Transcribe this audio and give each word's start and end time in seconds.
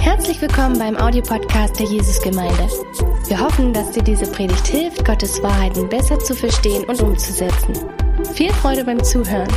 Herzlich 0.00 0.40
willkommen 0.42 0.78
beim 0.78 0.96
Audiopodcast 0.96 1.78
der 1.78 1.86
Jesusgemeinde. 1.86 2.68
Wir 3.26 3.40
hoffen, 3.40 3.72
dass 3.72 3.92
dir 3.92 4.02
diese 4.02 4.30
Predigt 4.30 4.66
hilft, 4.66 5.04
Gottes 5.04 5.42
Wahrheiten 5.42 5.88
besser 5.88 6.18
zu 6.18 6.34
verstehen 6.34 6.84
und 6.84 7.00
umzusetzen. 7.00 7.74
Viel 8.34 8.52
Freude 8.52 8.84
beim 8.84 9.02
Zuhören. 9.02 9.48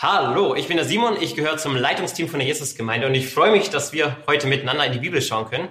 Hallo, 0.00 0.56
ich 0.56 0.66
bin 0.66 0.78
der 0.78 0.86
Simon, 0.86 1.16
ich 1.20 1.36
gehöre 1.36 1.58
zum 1.58 1.76
Leitungsteam 1.76 2.28
von 2.28 2.40
der 2.40 2.48
Jesusgemeinde 2.48 3.06
und 3.06 3.14
ich 3.14 3.28
freue 3.28 3.52
mich, 3.52 3.70
dass 3.70 3.92
wir 3.92 4.16
heute 4.26 4.48
miteinander 4.48 4.84
in 4.86 4.92
die 4.92 4.98
Bibel 4.98 5.22
schauen 5.22 5.48
können. 5.48 5.68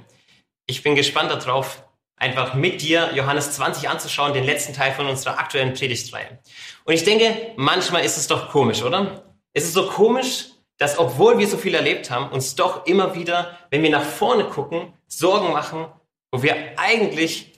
Ich 0.67 0.83
bin 0.83 0.95
gespannt 0.95 1.31
darauf, 1.31 1.83
einfach 2.21 2.53
mit 2.53 2.81
dir 2.83 3.09
Johannes 3.15 3.51
20 3.53 3.89
anzuschauen, 3.89 4.33
den 4.33 4.43
letzten 4.43 4.73
Teil 4.73 4.93
von 4.93 5.07
unserer 5.07 5.39
aktuellen 5.39 5.73
Predigtreihe. 5.73 6.39
Und 6.85 6.93
ich 6.93 7.03
denke, 7.03 7.53
manchmal 7.57 8.05
ist 8.05 8.17
es 8.17 8.27
doch 8.27 8.49
komisch, 8.49 8.83
oder? 8.83 9.23
Es 9.53 9.63
ist 9.63 9.73
so 9.73 9.87
komisch, 9.87 10.49
dass 10.77 10.99
obwohl 10.99 11.39
wir 11.39 11.47
so 11.47 11.57
viel 11.57 11.73
erlebt 11.73 12.11
haben, 12.11 12.31
uns 12.31 12.55
doch 12.55 12.85
immer 12.85 13.15
wieder, 13.15 13.57
wenn 13.71 13.81
wir 13.81 13.89
nach 13.89 14.03
vorne 14.03 14.45
gucken, 14.45 14.93
Sorgen 15.07 15.51
machen, 15.51 15.87
wo 16.31 16.43
wir 16.43 16.55
eigentlich 16.77 17.53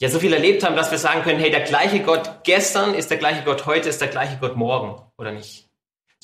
ja 0.00 0.08
so 0.08 0.18
viel 0.18 0.32
erlebt 0.32 0.64
haben, 0.64 0.74
dass 0.74 0.90
wir 0.90 0.98
sagen 0.98 1.22
können, 1.22 1.38
hey, 1.38 1.50
der 1.50 1.60
gleiche 1.60 2.00
Gott 2.00 2.44
gestern 2.44 2.94
ist 2.94 3.10
der 3.10 3.18
gleiche 3.18 3.44
Gott 3.44 3.66
heute, 3.66 3.90
ist 3.90 4.00
der 4.00 4.08
gleiche 4.08 4.38
Gott 4.40 4.56
morgen, 4.56 5.00
oder 5.18 5.30
nicht? 5.30 5.68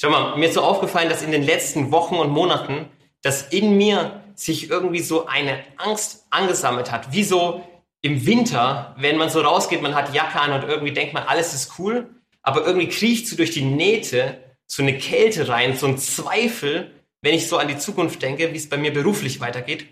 Schau 0.00 0.08
mal, 0.08 0.36
mir 0.36 0.48
ist 0.48 0.54
so 0.54 0.62
aufgefallen, 0.62 1.10
dass 1.10 1.22
in 1.22 1.30
den 1.30 1.42
letzten 1.42 1.92
Wochen 1.92 2.16
und 2.16 2.30
Monaten, 2.30 2.88
dass 3.22 3.42
in 3.48 3.76
mir 3.76 4.22
sich 4.38 4.70
irgendwie 4.70 5.00
so 5.00 5.26
eine 5.26 5.64
Angst 5.78 6.26
angesammelt 6.30 6.92
hat, 6.92 7.12
wie 7.12 7.24
so 7.24 7.66
im 8.02 8.24
Winter, 8.24 8.94
wenn 8.96 9.16
man 9.16 9.30
so 9.30 9.40
rausgeht, 9.40 9.82
man 9.82 9.96
hat 9.96 10.14
Jacke 10.14 10.40
an 10.40 10.52
und 10.52 10.68
irgendwie 10.68 10.92
denkt 10.92 11.12
man, 11.12 11.24
alles 11.24 11.54
ist 11.54 11.78
cool, 11.78 12.08
aber 12.42 12.64
irgendwie 12.64 12.88
kriecht 12.88 13.26
so 13.26 13.36
durch 13.36 13.50
die 13.50 13.64
Nähte 13.64 14.38
so 14.66 14.82
eine 14.82 14.96
Kälte 14.96 15.48
rein, 15.48 15.76
so 15.76 15.86
ein 15.86 15.98
Zweifel, 15.98 16.92
wenn 17.20 17.34
ich 17.34 17.48
so 17.48 17.58
an 17.58 17.66
die 17.66 17.78
Zukunft 17.78 18.22
denke, 18.22 18.52
wie 18.52 18.56
es 18.56 18.68
bei 18.68 18.76
mir 18.76 18.92
beruflich 18.92 19.40
weitergeht. 19.40 19.86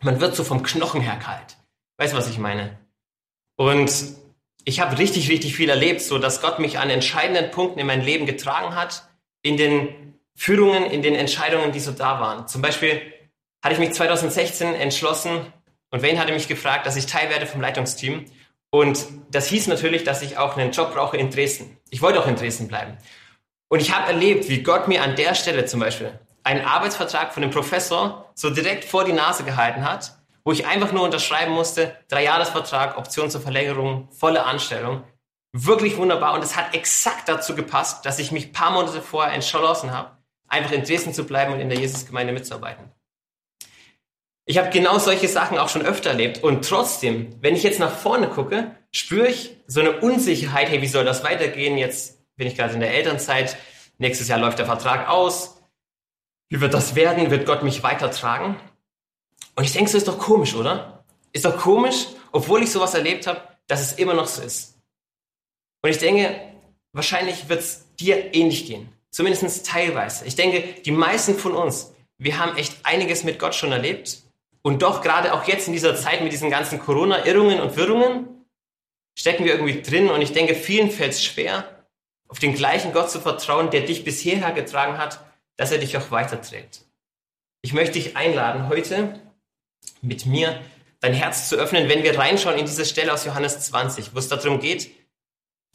Man 0.00 0.20
wird 0.20 0.36
so 0.36 0.44
vom 0.44 0.62
Knochen 0.62 1.00
her 1.00 1.16
kalt. 1.16 1.56
Weißt 1.96 2.12
du, 2.12 2.18
was 2.18 2.28
ich 2.28 2.38
meine? 2.38 2.78
Und 3.56 3.90
ich 4.64 4.80
habe 4.80 4.98
richtig, 4.98 5.30
richtig 5.30 5.56
viel 5.56 5.70
erlebt, 5.70 6.02
so 6.02 6.18
dass 6.18 6.42
Gott 6.42 6.58
mich 6.58 6.78
an 6.78 6.90
entscheidenden 6.90 7.50
Punkten 7.50 7.78
in 7.78 7.86
mein 7.86 8.02
Leben 8.02 8.26
getragen 8.26 8.74
hat, 8.74 9.08
in 9.42 9.56
den 9.56 10.14
Führungen, 10.34 10.84
in 10.84 11.00
den 11.00 11.14
Entscheidungen, 11.14 11.72
die 11.72 11.80
so 11.80 11.92
da 11.92 12.20
waren. 12.20 12.48
Zum 12.48 12.60
Beispiel 12.60 13.11
hatte 13.62 13.74
ich 13.74 13.80
mich 13.80 13.92
2016 13.92 14.74
entschlossen 14.74 15.52
und 15.90 16.02
Wayne 16.02 16.18
hatte 16.18 16.32
mich 16.32 16.48
gefragt, 16.48 16.86
dass 16.86 16.96
ich 16.96 17.06
Teil 17.06 17.30
werde 17.30 17.46
vom 17.46 17.60
Leitungsteam. 17.60 18.24
Und 18.70 19.06
das 19.30 19.46
hieß 19.48 19.68
natürlich, 19.68 20.04
dass 20.04 20.22
ich 20.22 20.38
auch 20.38 20.56
einen 20.56 20.72
Job 20.72 20.94
brauche 20.94 21.16
in 21.16 21.30
Dresden. 21.30 21.78
Ich 21.90 22.02
wollte 22.02 22.20
auch 22.20 22.26
in 22.26 22.36
Dresden 22.36 22.68
bleiben. 22.68 22.96
Und 23.68 23.80
ich 23.80 23.94
habe 23.94 24.08
erlebt, 24.08 24.48
wie 24.48 24.62
Gott 24.62 24.88
mir 24.88 25.02
an 25.02 25.16
der 25.16 25.34
Stelle 25.34 25.64
zum 25.66 25.80
Beispiel 25.80 26.18
einen 26.44 26.64
Arbeitsvertrag 26.64 27.32
von 27.32 27.42
dem 27.42 27.50
Professor 27.50 28.30
so 28.34 28.50
direkt 28.50 28.84
vor 28.84 29.04
die 29.04 29.12
Nase 29.12 29.44
gehalten 29.44 29.84
hat, 29.84 30.18
wo 30.44 30.52
ich 30.52 30.66
einfach 30.66 30.92
nur 30.92 31.04
unterschreiben 31.04 31.52
musste, 31.52 31.96
Dreijahresvertrag, 32.08 32.98
Option 32.98 33.30
zur 33.30 33.40
Verlängerung, 33.40 34.08
volle 34.12 34.44
Anstellung. 34.44 35.04
Wirklich 35.52 35.96
wunderbar. 35.96 36.34
Und 36.34 36.42
es 36.42 36.56
hat 36.56 36.74
exakt 36.74 37.28
dazu 37.28 37.54
gepasst, 37.54 38.04
dass 38.04 38.18
ich 38.18 38.32
mich 38.32 38.52
paar 38.52 38.72
Monate 38.72 39.02
vorher 39.02 39.34
entschlossen 39.34 39.92
habe, 39.92 40.16
einfach 40.48 40.72
in 40.72 40.84
Dresden 40.84 41.14
zu 41.14 41.24
bleiben 41.24 41.52
und 41.52 41.60
in 41.60 41.68
der 41.68 41.78
Jesusgemeinde 41.78 42.32
mitzuarbeiten. 42.32 42.91
Ich 44.44 44.58
habe 44.58 44.70
genau 44.70 44.98
solche 44.98 45.28
Sachen 45.28 45.58
auch 45.58 45.68
schon 45.68 45.82
öfter 45.82 46.10
erlebt. 46.10 46.42
Und 46.42 46.68
trotzdem, 46.68 47.36
wenn 47.40 47.54
ich 47.54 47.62
jetzt 47.62 47.78
nach 47.78 47.96
vorne 47.96 48.28
gucke, 48.28 48.74
spüre 48.90 49.28
ich 49.28 49.56
so 49.66 49.80
eine 49.80 50.00
Unsicherheit, 50.00 50.68
hey, 50.68 50.82
wie 50.82 50.88
soll 50.88 51.04
das 51.04 51.22
weitergehen? 51.22 51.78
Jetzt 51.78 52.18
bin 52.36 52.48
ich 52.48 52.56
gerade 52.56 52.74
in 52.74 52.80
der 52.80 52.92
Elternzeit. 52.92 53.56
Nächstes 53.98 54.28
Jahr 54.28 54.40
läuft 54.40 54.58
der 54.58 54.66
Vertrag 54.66 55.08
aus. 55.08 55.62
Wie 56.48 56.60
wird 56.60 56.74
das 56.74 56.96
werden? 56.96 57.30
Wird 57.30 57.46
Gott 57.46 57.62
mich 57.62 57.82
weitertragen? 57.82 58.56
Und 59.54 59.64
ich 59.64 59.72
denke, 59.72 59.90
so 59.90 59.96
ist 59.96 60.08
doch 60.08 60.18
komisch, 60.18 60.54
oder? 60.54 61.04
Ist 61.32 61.44
doch 61.44 61.56
komisch, 61.56 62.06
obwohl 62.32 62.62
ich 62.62 62.72
sowas 62.72 62.94
erlebt 62.94 63.26
habe, 63.26 63.40
dass 63.68 63.80
es 63.80 63.92
immer 63.92 64.14
noch 64.14 64.26
so 64.26 64.42
ist. 64.42 64.78
Und 65.82 65.90
ich 65.90 65.98
denke, 65.98 66.40
wahrscheinlich 66.92 67.48
wird 67.48 67.60
es 67.60 67.94
dir 67.96 68.34
ähnlich 68.34 68.66
gehen. 68.66 68.92
Zumindest 69.10 69.66
teilweise. 69.66 70.24
Ich 70.26 70.34
denke, 70.34 70.80
die 70.82 70.90
meisten 70.90 71.38
von 71.38 71.52
uns, 71.52 71.92
wir 72.18 72.38
haben 72.38 72.56
echt 72.56 72.84
einiges 72.84 73.24
mit 73.24 73.38
Gott 73.38 73.54
schon 73.54 73.72
erlebt 73.72 74.22
und 74.62 74.82
doch 74.82 75.02
gerade 75.02 75.34
auch 75.34 75.44
jetzt 75.44 75.66
in 75.66 75.72
dieser 75.72 75.96
Zeit 75.96 76.22
mit 76.22 76.32
diesen 76.32 76.50
ganzen 76.50 76.78
Corona-Irrungen 76.78 77.60
und 77.60 77.76
Wirrungen 77.76 78.46
stecken 79.18 79.44
wir 79.44 79.52
irgendwie 79.52 79.82
drin 79.82 80.08
und 80.10 80.22
ich 80.22 80.32
denke, 80.32 80.54
vielen 80.54 80.90
fällt 80.90 81.12
es 81.12 81.24
schwer, 81.24 81.86
auf 82.28 82.38
den 82.38 82.54
gleichen 82.54 82.92
Gott 82.92 83.10
zu 83.10 83.20
vertrauen, 83.20 83.70
der 83.70 83.82
dich 83.82 84.04
bisher 84.04 84.52
getragen 84.52 84.98
hat, 84.98 85.20
dass 85.56 85.70
er 85.70 85.78
dich 85.78 85.96
auch 85.96 86.10
weiterträgt. 86.10 86.82
Ich 87.60 87.72
möchte 87.72 87.94
dich 87.94 88.16
einladen, 88.16 88.68
heute 88.68 89.20
mit 90.00 90.26
mir 90.26 90.60
dein 91.00 91.12
Herz 91.12 91.48
zu 91.48 91.56
öffnen, 91.56 91.88
wenn 91.88 92.02
wir 92.02 92.18
reinschauen 92.18 92.58
in 92.58 92.64
diese 92.64 92.86
Stelle 92.86 93.12
aus 93.12 93.24
Johannes 93.24 93.60
20, 93.60 94.14
wo 94.14 94.18
es 94.18 94.28
darum 94.28 94.60
geht, 94.60 94.90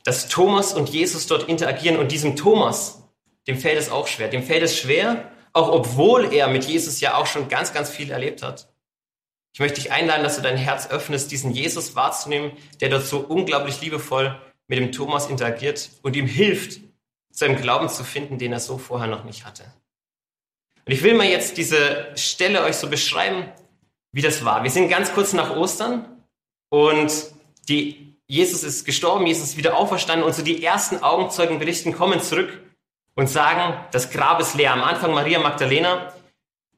dass 0.04 0.30
Thomas 0.30 0.74
und 0.74 0.90
Jesus 0.90 1.28
dort 1.28 1.50
interagieren 1.50 1.98
und 1.98 2.12
diesem 2.12 2.36
Thomas, 2.36 3.04
dem 3.46 3.58
fällt 3.58 3.78
es 3.78 3.90
auch 3.90 4.08
schwer. 4.08 4.30
Dem 4.30 4.44
fällt 4.44 4.64
es 4.64 4.78
schwer, 4.78 5.32
auch 5.54 5.70
obwohl 5.70 6.34
er 6.34 6.48
mit 6.48 6.66
Jesus 6.66 7.02
ja 7.02 7.16
auch 7.16 7.26
schon 7.26 7.50
ganz, 7.50 7.74
ganz 7.74 7.90
viel 7.90 8.12
erlebt 8.12 8.42
hat. 8.42 8.70
Ich 9.58 9.60
möchte 9.60 9.82
dich 9.82 9.92
einladen, 9.92 10.22
dass 10.22 10.36
du 10.36 10.44
dein 10.44 10.56
Herz 10.56 10.88
öffnest, 10.92 11.32
diesen 11.32 11.50
Jesus 11.50 11.96
wahrzunehmen, 11.96 12.52
der 12.80 12.90
dort 12.90 13.08
so 13.08 13.18
unglaublich 13.18 13.82
liebevoll 13.82 14.40
mit 14.68 14.78
dem 14.78 14.92
Thomas 14.92 15.32
interagiert 15.32 15.90
und 16.04 16.16
ihm 16.16 16.28
hilft, 16.28 16.80
seinen 17.32 17.60
Glauben 17.60 17.90
zu 17.90 18.04
finden, 18.04 18.38
den 18.38 18.54
er 18.54 18.60
so 18.60 18.78
vorher 18.78 19.08
noch 19.08 19.24
nicht 19.24 19.48
hatte. 19.48 19.64
Und 20.86 20.94
ich 20.94 21.02
will 21.02 21.16
mal 21.16 21.26
jetzt 21.26 21.58
diese 21.58 22.06
Stelle 22.16 22.66
euch 22.66 22.76
so 22.76 22.88
beschreiben, 22.88 23.52
wie 24.12 24.22
das 24.22 24.46
war. 24.46 24.62
Wir 24.62 24.70
sind 24.70 24.90
ganz 24.90 25.12
kurz 25.12 25.34
nach 25.34 25.56
Ostern 25.56 26.06
und 26.70 27.12
die, 27.68 28.16
Jesus 28.28 28.62
ist 28.62 28.86
gestorben, 28.86 29.26
Jesus 29.26 29.50
ist 29.50 29.58
wieder 29.58 29.76
auferstanden 29.76 30.24
und 30.24 30.36
so 30.36 30.44
die 30.44 30.64
ersten 30.64 31.02
Augenzeugenberichten 31.02 31.94
kommen 31.94 32.22
zurück 32.22 32.62
und 33.16 33.28
sagen, 33.28 33.76
das 33.90 34.12
Grab 34.12 34.40
ist 34.40 34.54
leer. 34.54 34.74
Am 34.74 34.84
Anfang 34.84 35.16
Maria 35.16 35.40
Magdalena, 35.40 36.14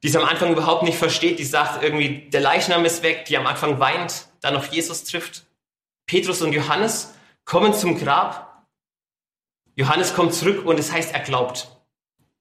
die 0.02 0.08
es 0.08 0.16
am 0.16 0.24
Anfang 0.24 0.52
überhaupt 0.52 0.82
nicht 0.82 0.98
versteht, 0.98 1.38
die 1.38 1.44
sagt 1.44 1.82
irgendwie, 1.82 2.30
der 2.30 2.40
Leichnam 2.40 2.84
ist 2.84 3.02
weg, 3.02 3.26
die 3.26 3.36
am 3.36 3.46
Anfang 3.46 3.80
weint, 3.80 4.26
dann 4.40 4.56
auf 4.56 4.66
Jesus 4.72 5.04
trifft. 5.04 5.46
Petrus 6.06 6.42
und 6.42 6.52
Johannes 6.52 7.14
kommen 7.44 7.74
zum 7.74 7.98
Grab. 7.98 8.66
Johannes 9.76 10.14
kommt 10.14 10.34
zurück 10.34 10.64
und 10.64 10.78
es 10.78 10.90
heißt, 10.90 11.12
er 11.12 11.20
glaubt. 11.20 11.68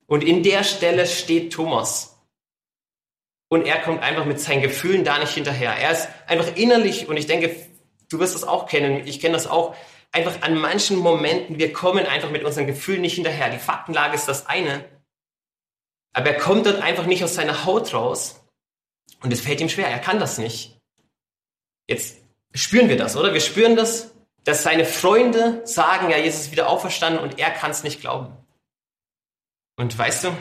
Und 0.08 0.24
in 0.24 0.42
der 0.42 0.64
Stelle 0.64 1.06
steht 1.06 1.54
Thomas. 1.54 2.18
Und 3.50 3.66
er 3.66 3.80
kommt 3.82 4.02
einfach 4.04 4.26
mit 4.26 4.40
seinen 4.40 4.62
Gefühlen 4.62 5.04
da 5.04 5.18
nicht 5.20 5.34
hinterher. 5.34 5.76
Er 5.76 5.92
ist 5.92 6.08
einfach 6.28 6.56
innerlich, 6.56 7.08
und 7.08 7.18
ich 7.18 7.28
denke, 7.28 7.56
du 8.10 8.20
wirst 8.20 8.36
das 8.36 8.44
auch 8.44 8.68
kennen, 8.68 9.06
ich 9.06 9.20
kenne 9.20 9.34
das 9.34 9.48
auch, 9.48 9.76
einfach 10.12 10.42
an 10.42 10.58
manchen 10.58 10.98
Momenten, 10.98 11.60
wir 11.60 11.74
kommen 11.74 12.06
einfach 12.06 12.32
mit 12.32 12.44
unseren 12.44 12.68
Gefühlen 12.68 13.02
nicht 13.02 13.16
hinterher. 13.16 13.50
Die 13.50 13.60
Faktenlage 13.60 14.16
ist 14.16 14.28
das 14.28 14.48
eine, 14.48 14.86
aber 16.14 16.32
er 16.32 16.40
kommt 16.40 16.66
dort 16.66 16.82
einfach 16.82 17.06
nicht 17.06 17.24
aus 17.24 17.36
seiner 17.36 17.66
Haut 17.66 17.94
raus 17.94 18.42
und 19.22 19.32
es 19.32 19.42
fällt 19.42 19.62
ihm 19.62 19.70
schwer. 19.70 19.88
Er 19.88 20.00
kann 20.00 20.20
das 20.20 20.38
nicht. 20.38 20.78
Jetzt 21.88 22.18
spüren 22.54 22.90
wir 22.90 22.98
das, 22.98 23.16
oder? 23.16 23.34
Wir 23.34 23.42
spüren 23.42 23.76
das, 23.76 24.12
dass 24.44 24.64
seine 24.64 24.86
Freunde 24.86 25.62
sagen, 25.66 26.10
ja, 26.10 26.18
Jesus 26.18 26.42
ist 26.42 26.52
wieder 26.52 26.70
auferstanden 26.70 27.22
und 27.22 27.40
er 27.40 27.52
kann 27.52 27.72
es 27.72 27.84
nicht 27.84 28.02
glauben. 28.02 28.36
Und 29.76 29.98
weißt 29.98 30.26
du, 30.26 30.38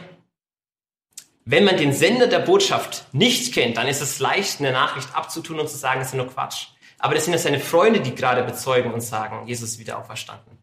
wenn 1.45 1.65
man 1.65 1.77
den 1.77 1.93
Sender 1.93 2.27
der 2.27 2.41
Botschaft 2.41 3.06
nicht 3.12 3.55
kennt, 3.55 3.77
dann 3.77 3.89
ist 3.89 4.03
es 4.03 4.19
leicht, 4.19 4.61
eine 4.61 4.73
Nachricht 4.73 5.15
abzutun 5.15 5.61
und 5.61 5.69
zu 5.69 5.77
sagen, 5.77 6.00
es 6.00 6.09
ist 6.09 6.15
nur 6.15 6.29
Quatsch. 6.29 6.67
Aber 6.99 7.15
das 7.15 7.25
sind 7.25 7.33
ja 7.33 7.39
seine 7.39 7.61
Freunde, 7.61 8.00
die 8.00 8.15
gerade 8.15 8.43
bezeugen 8.43 8.93
und 8.93 9.00
sagen, 9.00 9.47
Jesus 9.47 9.71
ist 9.71 9.79
wieder 9.79 9.99
auferstanden. 9.99 10.59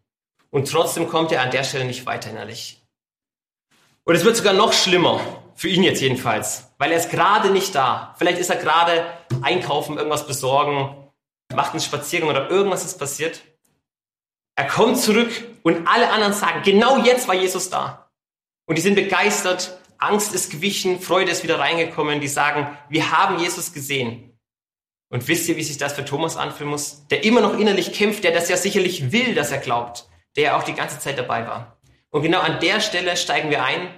Und 0.51 0.69
trotzdem 0.69 1.07
kommt 1.07 1.31
er 1.31 1.41
an 1.41 1.51
der 1.51 1.63
Stelle 1.63 1.85
nicht 1.85 2.05
weiter 2.05 2.29
innerlich. 2.29 2.84
Und 4.05 4.13
es 4.15 4.23
wird 4.23 4.37
sogar 4.37 4.53
noch 4.53 4.71
schlimmer, 4.71 5.19
für 5.55 5.67
ihn 5.67 5.81
jetzt 5.81 6.01
jedenfalls, 6.01 6.71
weil 6.77 6.91
er 6.91 6.97
ist 6.97 7.09
gerade 7.09 7.49
nicht 7.49 7.73
da. 7.73 8.13
Vielleicht 8.17 8.37
ist 8.37 8.51
er 8.51 8.57
gerade 8.57 9.05
einkaufen, 9.41 9.97
irgendwas 9.97 10.27
besorgen, 10.27 10.95
macht 11.53 11.71
einen 11.71 11.81
Spaziergang 11.81 12.29
oder 12.29 12.49
irgendwas 12.51 12.85
ist 12.85 12.99
passiert. 12.99 13.41
Er 14.55 14.67
kommt 14.67 14.99
zurück 14.99 15.31
und 15.63 15.87
alle 15.87 16.11
anderen 16.11 16.33
sagen, 16.33 16.61
genau 16.63 16.99
jetzt 16.99 17.27
war 17.27 17.35
Jesus 17.35 17.69
da. 17.69 18.11
Und 18.67 18.77
die 18.77 18.81
sind 18.81 18.95
begeistert, 18.95 19.79
Angst 19.97 20.35
ist 20.35 20.51
gewichen, 20.51 20.99
Freude 20.99 21.31
ist 21.31 21.43
wieder 21.43 21.57
reingekommen, 21.57 22.21
die 22.21 22.27
sagen, 22.27 22.77
wir 22.89 23.11
haben 23.11 23.39
Jesus 23.39 23.73
gesehen. 23.73 24.37
Und 25.09 25.27
wisst 25.27 25.47
ihr, 25.49 25.55
wie 25.55 25.63
sich 25.63 25.77
das 25.77 25.93
für 25.93 26.05
Thomas 26.05 26.37
anfühlen 26.37 26.69
muss? 26.69 27.07
Der 27.07 27.23
immer 27.23 27.41
noch 27.41 27.57
innerlich 27.57 27.93
kämpft, 27.93 28.23
der 28.23 28.33
das 28.33 28.49
ja 28.49 28.57
sicherlich 28.57 29.11
will, 29.11 29.33
dass 29.33 29.51
er 29.51 29.59
glaubt, 29.59 30.07
der 30.35 30.43
ja 30.43 30.57
auch 30.57 30.63
die 30.63 30.73
ganze 30.73 30.99
Zeit 30.99 31.17
dabei 31.17 31.47
war. 31.47 31.74
Und 32.15 32.21
genau 32.21 32.39
an 32.39 32.61
der 32.61 32.79
Stelle 32.79 33.17
steigen 33.17 33.49
wir 33.49 33.61
ein 33.61 33.89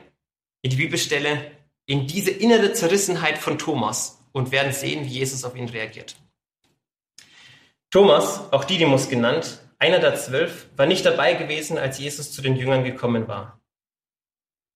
in 0.63 0.71
die 0.71 0.77
Bibelstelle, 0.77 1.51
in 1.85 2.07
diese 2.07 2.31
innere 2.31 2.73
Zerrissenheit 2.73 3.37
von 3.37 3.59
Thomas 3.59 4.25
und 4.31 4.51
werden 4.51 4.73
sehen, 4.73 5.05
wie 5.05 5.19
Jesus 5.19 5.43
auf 5.43 5.55
ihn 5.55 5.69
reagiert. 5.69 6.15
Thomas, 7.91 8.51
auch 8.51 8.63
Didymus 8.63 9.07
genannt, 9.07 9.61
einer 9.77 9.99
der 9.99 10.15
zwölf, 10.15 10.67
war 10.75 10.87
nicht 10.87 11.05
dabei 11.05 11.35
gewesen, 11.35 11.77
als 11.77 11.99
Jesus 11.99 12.31
zu 12.31 12.41
den 12.41 12.55
Jüngern 12.55 12.83
gekommen 12.83 13.27
war. 13.27 13.61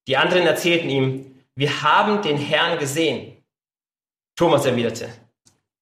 Die 0.08 0.18
anderen 0.18 0.46
erzählten 0.46 0.92
ihm, 0.92 1.44
wir 1.56 1.82
haben 1.82 2.22
den 2.22 2.38
Herrn 2.38 2.78
gesehen. 2.78 3.44
Thomas 4.36 4.68
erwiderte, 4.68 5.10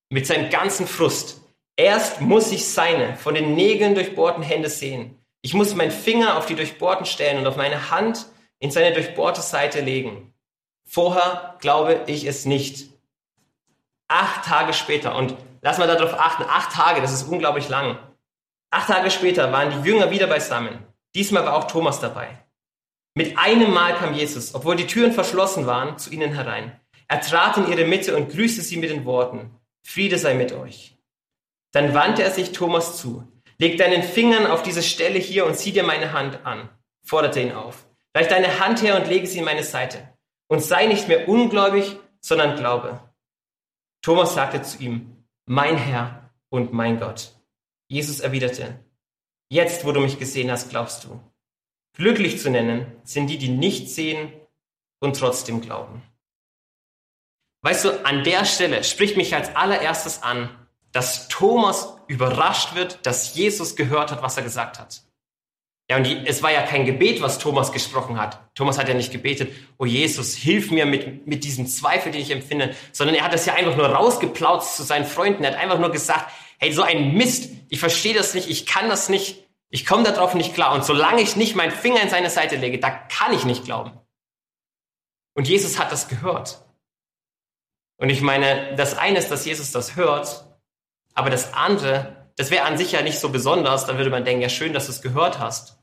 mit 0.08 0.26
seinem 0.26 0.48
ganzen 0.48 0.86
Frust, 0.86 1.42
erst 1.76 2.22
muss 2.22 2.52
ich 2.52 2.66
seine 2.66 3.18
von 3.18 3.34
den 3.34 3.54
Nägeln 3.54 3.94
durchbohrten 3.94 4.42
Hände 4.42 4.70
sehen. 4.70 5.19
Ich 5.42 5.54
muss 5.54 5.74
meinen 5.74 5.90
Finger 5.90 6.36
auf 6.36 6.46
die 6.46 6.54
durchbohrten 6.54 7.06
stellen 7.06 7.38
und 7.38 7.46
auf 7.46 7.56
meine 7.56 7.90
Hand 7.90 8.26
in 8.58 8.70
seine 8.70 8.92
durchbohrte 8.92 9.40
Seite 9.40 9.80
legen. 9.80 10.34
Vorher 10.84 11.56
glaube 11.60 12.02
ich 12.06 12.26
es 12.26 12.44
nicht. 12.44 12.90
Acht 14.08 14.44
Tage 14.44 14.72
später, 14.72 15.14
und 15.16 15.36
lass 15.62 15.78
mal 15.78 15.86
darauf 15.86 16.14
achten, 16.14 16.42
acht 16.42 16.72
Tage, 16.72 17.00
das 17.00 17.12
ist 17.12 17.28
unglaublich 17.28 17.68
lang. 17.68 17.98
Acht 18.70 18.88
Tage 18.88 19.10
später 19.10 19.50
waren 19.52 19.82
die 19.82 19.88
Jünger 19.88 20.10
wieder 20.10 20.26
beisammen. 20.26 20.84
Diesmal 21.14 21.44
war 21.44 21.54
auch 21.54 21.64
Thomas 21.64 22.00
dabei. 22.00 22.44
Mit 23.14 23.38
einem 23.38 23.72
Mal 23.72 23.94
kam 23.96 24.14
Jesus, 24.14 24.54
obwohl 24.54 24.76
die 24.76 24.86
Türen 24.86 25.12
verschlossen 25.12 25.66
waren, 25.66 25.98
zu 25.98 26.10
ihnen 26.10 26.32
herein. 26.32 26.78
Er 27.08 27.20
trat 27.20 27.56
in 27.56 27.68
ihre 27.68 27.84
Mitte 27.84 28.16
und 28.16 28.30
grüßte 28.30 28.62
sie 28.62 28.76
mit 28.76 28.90
den 28.90 29.04
Worten, 29.04 29.50
Friede 29.82 30.18
sei 30.18 30.34
mit 30.34 30.52
euch. 30.52 30.96
Dann 31.72 31.94
wandte 31.94 32.22
er 32.22 32.30
sich 32.30 32.52
Thomas 32.52 32.98
zu. 32.98 33.26
Leg 33.60 33.76
deinen 33.76 34.02
Fingern 34.02 34.46
auf 34.46 34.62
diese 34.62 34.82
Stelle 34.82 35.18
hier 35.18 35.44
und 35.44 35.54
zieh 35.54 35.70
dir 35.70 35.82
meine 35.82 36.14
Hand 36.14 36.46
an, 36.46 36.70
forderte 37.04 37.40
ihn 37.40 37.52
auf. 37.52 37.86
Reich 38.16 38.26
deine 38.26 38.58
Hand 38.58 38.82
her 38.82 38.96
und 38.96 39.06
lege 39.06 39.26
sie 39.26 39.40
in 39.40 39.44
meine 39.44 39.64
Seite. 39.64 40.16
Und 40.48 40.60
sei 40.60 40.86
nicht 40.86 41.08
mehr 41.08 41.28
ungläubig, 41.28 41.96
sondern 42.22 42.56
glaube. 42.56 42.98
Thomas 44.00 44.32
sagte 44.32 44.62
zu 44.62 44.78
ihm, 44.78 45.26
mein 45.44 45.76
Herr 45.76 46.30
und 46.48 46.72
mein 46.72 46.98
Gott. 46.98 47.32
Jesus 47.86 48.20
erwiderte, 48.20 48.82
jetzt, 49.50 49.84
wo 49.84 49.92
du 49.92 50.00
mich 50.00 50.18
gesehen 50.18 50.50
hast, 50.50 50.70
glaubst 50.70 51.04
du. 51.04 51.20
Glücklich 51.92 52.40
zu 52.40 52.48
nennen 52.50 52.86
sind 53.04 53.26
die, 53.26 53.36
die 53.36 53.50
nicht 53.50 53.90
sehen 53.90 54.32
und 55.00 55.18
trotzdem 55.18 55.60
glauben. 55.60 56.02
Weißt 57.60 57.84
du, 57.84 58.06
an 58.06 58.24
der 58.24 58.46
Stelle 58.46 58.84
spricht 58.84 59.18
mich 59.18 59.34
als 59.34 59.54
allererstes 59.54 60.22
an, 60.22 60.48
dass 60.92 61.28
Thomas 61.28 61.99
überrascht 62.10 62.74
wird, 62.74 63.06
dass 63.06 63.36
Jesus 63.36 63.76
gehört 63.76 64.10
hat, 64.10 64.20
was 64.20 64.36
er 64.36 64.42
gesagt 64.42 64.80
hat. 64.80 65.02
Ja, 65.88 65.96
und 65.96 66.04
die, 66.04 66.26
es 66.26 66.42
war 66.42 66.50
ja 66.50 66.62
kein 66.62 66.84
Gebet, 66.84 67.22
was 67.22 67.38
Thomas 67.38 67.70
gesprochen 67.70 68.20
hat. 68.20 68.40
Thomas 68.56 68.78
hat 68.78 68.88
ja 68.88 68.94
nicht 68.94 69.12
gebetet, 69.12 69.52
oh 69.78 69.86
Jesus, 69.86 70.34
hilf 70.34 70.72
mir 70.72 70.86
mit, 70.86 71.28
mit 71.28 71.44
diesem 71.44 71.68
Zweifel, 71.68 72.10
den 72.10 72.20
ich 72.20 72.32
empfinde, 72.32 72.74
sondern 72.92 73.14
er 73.14 73.24
hat 73.24 73.32
das 73.32 73.46
ja 73.46 73.54
einfach 73.54 73.76
nur 73.76 73.86
rausgeplautzt 73.86 74.76
zu 74.76 74.82
seinen 74.82 75.04
Freunden. 75.04 75.44
Er 75.44 75.52
hat 75.52 75.60
einfach 75.60 75.78
nur 75.78 75.90
gesagt, 75.90 76.32
hey, 76.58 76.72
so 76.72 76.82
ein 76.82 77.14
Mist, 77.14 77.50
ich 77.68 77.78
verstehe 77.78 78.14
das 78.14 78.34
nicht, 78.34 78.50
ich 78.50 78.66
kann 78.66 78.88
das 78.88 79.08
nicht, 79.08 79.48
ich 79.68 79.86
komme 79.86 80.02
darauf 80.02 80.34
nicht 80.34 80.54
klar. 80.54 80.74
Und 80.74 80.84
solange 80.84 81.22
ich 81.22 81.36
nicht 81.36 81.54
meinen 81.54 81.72
Finger 81.72 82.02
in 82.02 82.08
seine 82.08 82.30
Seite 82.30 82.56
lege, 82.56 82.80
da 82.80 82.90
kann 82.90 83.32
ich 83.32 83.44
nicht 83.44 83.64
glauben. 83.64 83.92
Und 85.34 85.48
Jesus 85.48 85.78
hat 85.78 85.92
das 85.92 86.08
gehört. 86.08 86.64
Und 87.98 88.10
ich 88.10 88.20
meine, 88.20 88.74
das 88.74 88.98
eine 88.98 89.18
ist, 89.18 89.30
dass 89.30 89.44
Jesus 89.44 89.70
das 89.70 89.94
hört, 89.94 90.49
aber 91.14 91.30
das 91.30 91.54
andere, 91.54 92.30
das 92.36 92.50
wäre 92.50 92.64
an 92.64 92.78
sich 92.78 92.92
ja 92.92 93.02
nicht 93.02 93.18
so 93.18 93.28
besonders, 93.28 93.86
da 93.86 93.96
würde 93.96 94.10
man 94.10 94.24
denken, 94.24 94.42
ja 94.42 94.48
schön, 94.48 94.72
dass 94.72 94.86
du 94.86 94.92
es 94.92 95.02
gehört 95.02 95.38
hast. 95.38 95.78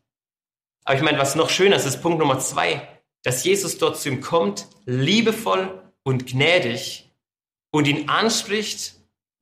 Aber 0.84 0.96
ich 0.96 1.04
meine, 1.04 1.20
was 1.20 1.36
noch 1.36 1.50
schöner 1.50 1.76
ist, 1.76 1.86
ist 1.86 2.02
Punkt 2.02 2.20
Nummer 2.20 2.40
zwei, 2.40 2.88
dass 3.24 3.44
Jesus 3.44 3.78
dort 3.78 4.00
zu 4.00 4.10
ihm 4.10 4.22
kommt, 4.22 4.68
liebevoll 4.86 5.82
und 6.04 6.28
gnädig 6.28 7.12
und 7.72 7.88
ihn 7.88 8.10
anspricht 8.10 8.94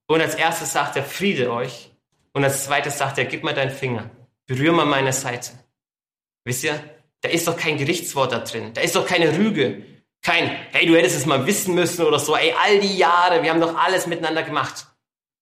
und 0.08 0.22
als 0.22 0.36
erstes 0.36 0.74
sagt 0.74 0.96
er, 0.96 1.04
Friede 1.04 1.52
euch. 1.52 1.92
Und 2.34 2.44
als 2.44 2.66
zweites 2.66 2.98
sagt 2.98 3.18
er, 3.18 3.26
gib 3.26 3.44
mir 3.44 3.54
deinen 3.54 3.72
Finger, 3.72 4.10
berühr 4.46 4.74
mal 4.74 4.86
meine 4.86 5.14
Seite. 5.14 5.52
Wisst 6.44 6.64
ihr, 6.66 6.78
da 7.22 7.30
ist 7.30 7.48
doch 7.48 7.56
kein 7.56 7.78
Gerichtswort 7.78 8.32
da 8.32 8.40
drin, 8.40 8.74
da 8.74 8.82
ist 8.82 8.96
doch 8.96 9.06
keine 9.08 9.38
Rüge, 9.38 9.86
kein, 10.22 10.50
hey, 10.72 10.86
du 10.86 10.96
hättest 10.96 11.16
es 11.16 11.26
mal 11.26 11.46
wissen 11.46 11.76
müssen 11.76 12.04
oder 12.04 12.20
so, 12.20 12.36
ey, 12.36 12.54
all 12.62 12.80
die 12.80 12.98
Jahre, 12.98 13.42
wir 13.42 13.50
haben 13.50 13.62
doch 13.62 13.78
alles 13.78 14.06
miteinander 14.06 14.44
gemacht. 14.44 14.88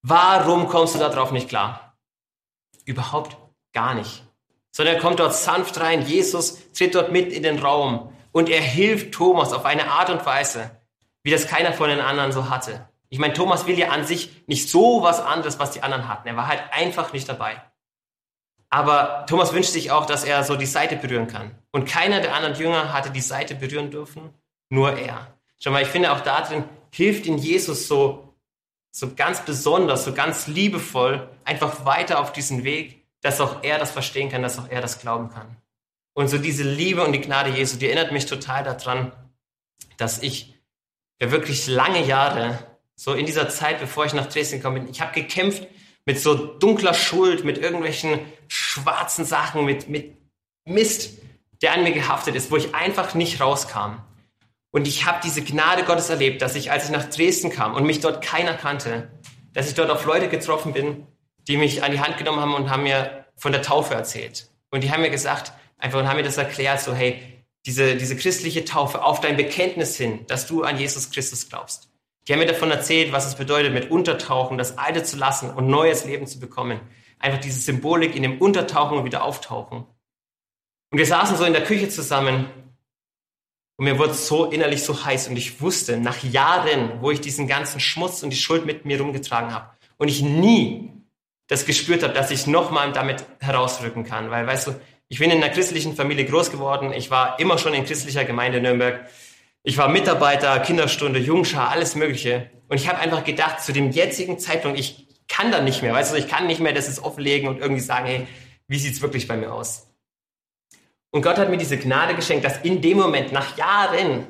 Warum 0.04 0.68
kommst 0.68 0.96
du 0.96 1.00
da 1.00 1.10
drauf 1.10 1.32
nicht 1.32 1.50
klar? 1.50 1.96
Überhaupt 2.86 3.38
gar 3.74 3.96
nicht 3.96 4.24
sondern 4.74 4.96
er 4.96 5.02
kommt 5.02 5.20
dort 5.20 5.36
sanft 5.36 5.80
rein. 5.80 6.06
Jesus 6.06 6.72
tritt 6.74 6.96
dort 6.96 7.12
mit 7.12 7.32
in 7.32 7.44
den 7.44 7.60
Raum 7.60 8.12
und 8.34 8.50
er 8.50 8.62
hilft 8.62 9.14
Thomas 9.14 9.54
auf 9.54 9.66
eine 9.66 9.90
Art 9.90 10.10
und 10.10 10.26
Weise, 10.26 10.72
wie 11.22 11.32
das 11.32 11.48
keiner 11.48 11.72
von 11.72 11.90
den 11.90 12.02
anderen 12.02 12.34
so 12.34 12.50
hatte. 12.50 12.90
Ich 13.10 13.20
meine, 13.20 13.34
Thomas 13.34 13.68
will 13.68 13.78
ja 13.78 13.90
an 13.90 14.06
sich 14.06 14.44
nicht 14.48 14.70
so 14.70 15.04
was 15.04 15.20
anderes, 15.20 15.60
was 15.60 15.72
die 15.72 15.84
anderen 15.84 16.08
hatten. 16.08 16.28
Er 16.28 16.36
war 16.36 16.48
halt 16.48 16.64
einfach 16.72 17.14
nicht 17.14 17.30
dabei. 17.30 17.62
Aber 18.72 19.28
Thomas 19.30 19.54
wünscht 19.54 19.70
sich 19.70 19.92
auch, 19.92 20.08
dass 20.08 20.24
er 20.24 20.44
so 20.44 20.56
die 20.56 20.66
Seite 20.66 20.96
berühren 20.96 21.28
kann. 21.28 21.52
Und 21.72 21.88
keiner 21.88 22.22
der 22.22 22.34
anderen 22.34 22.56
Jünger 22.56 22.92
hatte 22.92 23.12
die 23.12 23.22
Seite 23.22 23.54
berühren 23.54 23.92
dürfen, 23.92 24.34
nur 24.70 24.98
er. 24.98 25.38
Schau 25.60 25.70
mal, 25.70 25.84
ich 25.84 25.90
finde 25.90 26.12
auch 26.12 26.22
da 26.22 26.42
drin 26.42 26.64
hilft 26.90 27.26
ihn 27.26 27.40
Jesus 27.40 27.88
so, 27.88 28.33
so 28.96 29.16
ganz 29.16 29.44
besonders, 29.44 30.06
so 30.06 30.14
ganz 30.14 30.48
liebevoll 30.48 31.28
einfach 31.46 31.84
weiter 31.84 32.20
auf 32.20 32.32
diesen 32.32 32.64
Weg, 32.64 33.04
dass 33.22 33.42
auch 33.42 33.64
er 33.64 33.80
das 33.80 33.92
verstehen 33.92 34.30
kann, 34.30 34.44
dass 34.44 34.60
auch 34.60 34.70
er 34.70 34.82
das 34.82 35.00
glauben 35.00 35.30
kann. 35.30 35.58
Und 36.14 36.28
so 36.28 36.38
diese 36.38 36.64
Liebe 36.64 37.04
und 37.04 37.12
die 37.12 37.22
Gnade 37.22 37.50
Jesu, 37.50 37.78
die 37.78 37.88
erinnert 37.88 38.12
mich 38.12 38.28
total 38.28 38.64
daran, 38.64 39.12
dass 39.98 40.22
ich 40.22 40.54
ja 41.20 41.32
wirklich 41.32 41.66
lange 41.66 42.06
Jahre, 42.06 42.60
so 42.96 43.14
in 43.14 43.26
dieser 43.26 43.50
Zeit, 43.50 43.80
bevor 43.80 44.06
ich 44.06 44.14
nach 44.14 44.28
Dresden 44.28 44.58
gekommen 44.58 44.84
bin, 44.84 44.92
ich 44.92 45.02
habe 45.02 45.20
gekämpft 45.20 45.68
mit 46.06 46.20
so 46.20 46.36
dunkler 46.36 46.94
Schuld, 46.94 47.44
mit 47.44 47.58
irgendwelchen 47.58 48.20
schwarzen 48.48 49.26
Sachen, 49.26 49.66
mit, 49.66 49.90
mit 49.90 50.16
Mist, 50.66 51.18
der 51.64 51.74
an 51.74 51.84
mir 51.84 51.94
gehaftet 51.94 52.36
ist, 52.36 52.52
wo 52.52 52.58
ich 52.58 52.76
einfach 52.76 53.16
nicht 53.16 53.42
rauskam. 53.42 53.98
Und 54.74 54.88
ich 54.88 55.06
habe 55.06 55.20
diese 55.24 55.44
Gnade 55.44 55.84
Gottes 55.84 56.10
erlebt, 56.10 56.42
dass 56.42 56.56
ich, 56.56 56.72
als 56.72 56.86
ich 56.86 56.90
nach 56.90 57.08
Dresden 57.08 57.52
kam 57.52 57.76
und 57.76 57.86
mich 57.86 58.00
dort 58.00 58.24
keiner 58.24 58.56
kannte, 58.56 59.12
dass 59.54 59.70
ich 59.70 59.76
dort 59.76 59.92
auf 59.92 60.04
Leute 60.06 60.30
getroffen 60.30 60.74
bin, 60.74 61.06
die 61.48 61.58
mich 61.58 61.84
an 61.84 61.92
die 61.92 62.00
Hand 62.00 62.18
genommen 62.18 62.40
haben 62.40 62.56
und 62.56 62.72
haben 62.72 62.82
mir 62.82 63.26
von 63.36 63.52
der 63.52 63.62
Taufe 63.62 63.94
erzählt. 63.94 64.50
Und 64.72 64.84
die 64.84 64.92
haben 64.92 65.02
mir 65.02 65.12
gesagt, 65.12 65.54
einfach 65.78 66.00
und 66.00 66.08
haben 66.08 66.18
mir 66.18 66.24
das 66.24 66.38
erklärt, 66.38 66.82
so 66.82 66.96
hey, 66.96 67.22
diese, 67.68 67.96
diese 67.96 68.16
christliche 68.16 68.66
Taufe 68.66 69.04
auf 69.04 69.22
dein 69.22 69.38
Bekenntnis 69.38 69.96
hin, 69.96 70.26
dass 70.26 70.48
du 70.48 70.64
an 70.64 70.80
Jesus 70.80 71.12
Christus 71.12 71.48
glaubst. 71.48 71.92
Die 72.28 72.34
haben 72.34 72.40
mir 72.40 72.48
davon 72.48 72.72
erzählt, 72.72 73.12
was 73.12 73.28
es 73.28 73.36
bedeutet, 73.36 73.74
mit 73.74 73.92
Untertauchen 73.92 74.58
das 74.58 74.80
Alte 74.80 75.04
zu 75.04 75.18
lassen 75.18 75.52
und 75.52 75.68
neues 75.68 76.04
Leben 76.06 76.26
zu 76.26 76.40
bekommen. 76.40 76.80
Einfach 77.20 77.40
diese 77.40 77.60
Symbolik 77.60 78.16
in 78.16 78.24
dem 78.24 78.40
Untertauchen 78.40 78.98
und 78.98 79.06
wieder 79.06 79.24
auftauchen. 79.24 79.86
Und 80.90 80.98
wir 80.98 81.06
saßen 81.06 81.38
so 81.38 81.44
in 81.44 81.54
der 81.54 81.64
Küche 81.64 81.90
zusammen 81.90 82.48
und 83.76 83.86
mir 83.86 83.98
wurde 83.98 84.14
so 84.14 84.46
innerlich 84.46 84.84
so 84.84 85.06
heiß 85.06 85.28
und 85.28 85.38
ich 85.38 85.62
wusste, 85.62 85.98
nach 85.98 86.24
Jahren, 86.24 87.02
wo 87.02 87.12
ich 87.12 87.22
diesen 87.22 87.48
ganzen 87.48 87.80
Schmutz 87.80 88.24
und 88.24 88.30
die 88.30 88.38
Schuld 88.38 88.66
mit 88.66 88.86
mir 88.86 89.00
rumgetragen 89.00 89.54
habe 89.54 89.70
und 89.98 90.08
ich 90.08 90.22
nie 90.22 90.92
das 91.48 91.66
gespürt 91.66 92.04
habe, 92.04 92.14
dass 92.14 92.32
ich 92.32 92.48
nochmal 92.48 92.92
damit 92.94 93.26
herausrücken 93.40 94.04
kann. 94.04 94.32
Weil, 94.32 94.48
weißt 94.48 94.68
du, 94.68 94.76
ich 95.08 95.20
bin 95.20 95.30
in 95.30 95.44
einer 95.44 95.54
christlichen 95.54 95.96
Familie 95.96 96.26
groß 96.26 96.52
geworden. 96.52 96.94
Ich 96.94 97.12
war 97.12 97.40
immer 97.40 97.58
schon 97.58 97.74
in 97.74 97.86
christlicher 97.86 98.26
Gemeinde 98.26 98.58
in 98.58 98.64
Nürnberg. 98.64 99.08
Ich 99.64 99.78
war 99.78 99.88
Mitarbeiter, 99.88 100.60
Kinderstunde, 100.60 101.20
Jungschar, 101.20 101.70
alles 101.70 101.96
Mögliche. 101.96 102.50
Und 102.68 102.78
ich 102.78 102.88
habe 102.88 103.00
einfach 103.00 103.24
gedacht, 103.24 103.62
zu 103.62 103.72
dem 103.72 103.92
jetzigen 103.92 104.40
Zeitpunkt, 104.40 104.80
ich 104.80 105.08
kann 105.28 105.52
da 105.52 105.62
nicht 105.62 105.82
mehr. 105.82 105.94
Weißt 105.94 106.14
du, 106.14 106.18
ich 106.18 106.28
kann 106.28 106.48
nicht 106.48 106.60
mehr 106.60 106.74
das 106.74 106.88
ist 106.88 107.00
offenlegen 107.04 107.48
und 107.48 107.60
irgendwie 107.60 107.82
sagen, 107.82 108.08
hey, 108.08 108.28
wie 108.68 108.80
sieht's 108.80 109.02
wirklich 109.02 109.28
bei 109.28 109.38
mir 109.38 109.54
aus? 109.54 109.93
Und 111.14 111.22
Gott 111.22 111.38
hat 111.38 111.50
mir 111.50 111.58
diese 111.58 111.78
Gnade 111.78 112.16
geschenkt, 112.16 112.44
dass 112.44 112.58
in 112.62 112.82
dem 112.82 112.98
Moment, 112.98 113.32
nach 113.32 113.56
Jahren, 113.56 114.28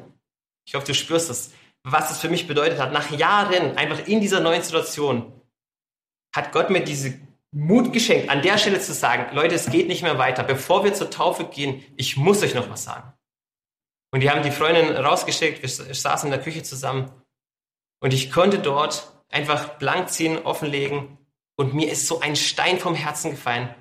ich 0.67 0.75
hoffe, 0.75 0.87
du 0.87 0.93
spürst 0.93 1.29
es, 1.29 1.53
was 1.83 2.11
es 2.11 2.19
für 2.19 2.29
mich 2.29 2.45
bedeutet 2.45 2.79
hat, 2.79 2.91
nach 2.91 3.09
Jahren, 3.11 3.77
einfach 3.77 4.05
in 4.05 4.19
dieser 4.19 4.41
neuen 4.41 4.61
Situation, 4.61 5.31
hat 6.35 6.51
Gott 6.51 6.69
mir 6.69 6.83
diese 6.83 7.17
Mut 7.51 7.93
geschenkt, 7.93 8.29
an 8.29 8.41
der 8.41 8.57
Stelle 8.57 8.81
zu 8.81 8.93
sagen, 8.93 9.33
Leute, 9.33 9.55
es 9.55 9.69
geht 9.69 9.87
nicht 9.87 10.03
mehr 10.03 10.17
weiter. 10.17 10.43
Bevor 10.43 10.83
wir 10.83 10.93
zur 10.93 11.09
Taufe 11.09 11.45
gehen, 11.45 11.85
ich 11.95 12.17
muss 12.17 12.43
euch 12.43 12.53
noch 12.53 12.69
was 12.69 12.83
sagen. 12.83 13.13
Und 14.11 14.19
die 14.19 14.29
haben 14.29 14.43
die 14.43 14.51
Freundin 14.51 14.95
rausgeschickt, 14.95 15.61
wir 15.61 15.69
saßen 15.95 16.27
in 16.27 16.31
der 16.31 16.43
Küche 16.43 16.63
zusammen 16.63 17.11
und 18.01 18.13
ich 18.13 18.31
konnte 18.31 18.59
dort 18.59 19.11
einfach 19.29 19.77
blank 19.77 20.09
ziehen, 20.09 20.37
offenlegen 20.37 21.17
und 21.55 21.73
mir 21.73 21.89
ist 21.91 22.07
so 22.07 22.19
ein 22.19 22.35
Stein 22.35 22.79
vom 22.79 22.93
Herzen 22.93 23.31
gefallen. 23.31 23.73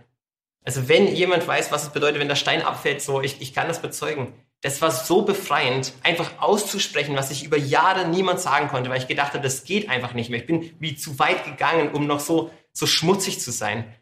Also 0.64 0.88
wenn 0.88 1.08
jemand 1.08 1.46
weiß, 1.46 1.72
was 1.72 1.84
es 1.84 1.88
bedeutet, 1.90 2.20
wenn 2.20 2.28
der 2.28 2.36
Stein 2.36 2.62
abfällt, 2.62 3.02
so, 3.02 3.20
ich, 3.20 3.40
ich 3.40 3.52
kann 3.52 3.68
das 3.68 3.82
bezeugen. 3.82 4.32
Das 4.60 4.80
war 4.80 4.92
so 4.92 5.22
befreiend, 5.22 5.92
einfach 6.04 6.30
auszusprechen, 6.38 7.16
was 7.16 7.32
ich 7.32 7.44
über 7.44 7.56
Jahre 7.56 8.06
niemand 8.08 8.38
sagen 8.38 8.68
konnte, 8.68 8.90
weil 8.90 9.00
ich 9.00 9.08
gedacht 9.08 9.32
habe, 9.32 9.42
das 9.42 9.64
geht 9.64 9.88
einfach 9.88 10.14
nicht 10.14 10.30
mehr. 10.30 10.38
Ich 10.38 10.46
bin 10.46 10.72
wie 10.78 10.94
zu 10.94 11.18
weit 11.18 11.44
gegangen, 11.44 11.90
um 11.90 12.06
noch 12.06 12.20
so, 12.20 12.50
so 12.72 12.86
schmutzig 12.86 13.40
zu 13.40 13.50
sein. 13.50 13.92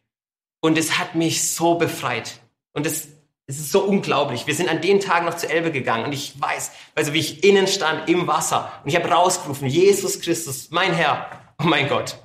Und 0.60 0.76
es 0.76 0.98
hat 0.98 1.14
mich 1.14 1.50
so 1.50 1.76
befreit. 1.76 2.40
Und 2.74 2.84
es, 2.84 3.08
es 3.46 3.58
ist 3.58 3.72
so 3.72 3.80
unglaublich. 3.82 4.46
Wir 4.46 4.54
sind 4.54 4.68
an 4.68 4.82
den 4.82 5.00
Tagen 5.00 5.24
noch 5.24 5.36
zur 5.36 5.50
Elbe 5.50 5.72
gegangen 5.72 6.04
und 6.04 6.12
ich 6.12 6.38
weiß, 6.38 6.72
also 6.94 7.14
wie 7.14 7.20
ich 7.20 7.42
innen 7.42 7.66
stand 7.66 8.08
im 8.10 8.26
Wasser 8.26 8.70
und 8.84 8.90
ich 8.90 8.96
habe 8.96 9.08
rausgerufen, 9.08 9.66
Jesus 9.66 10.20
Christus, 10.20 10.68
mein 10.70 10.92
Herr, 10.92 11.54
oh 11.58 11.64
mein 11.64 11.88
Gott. 11.88 12.18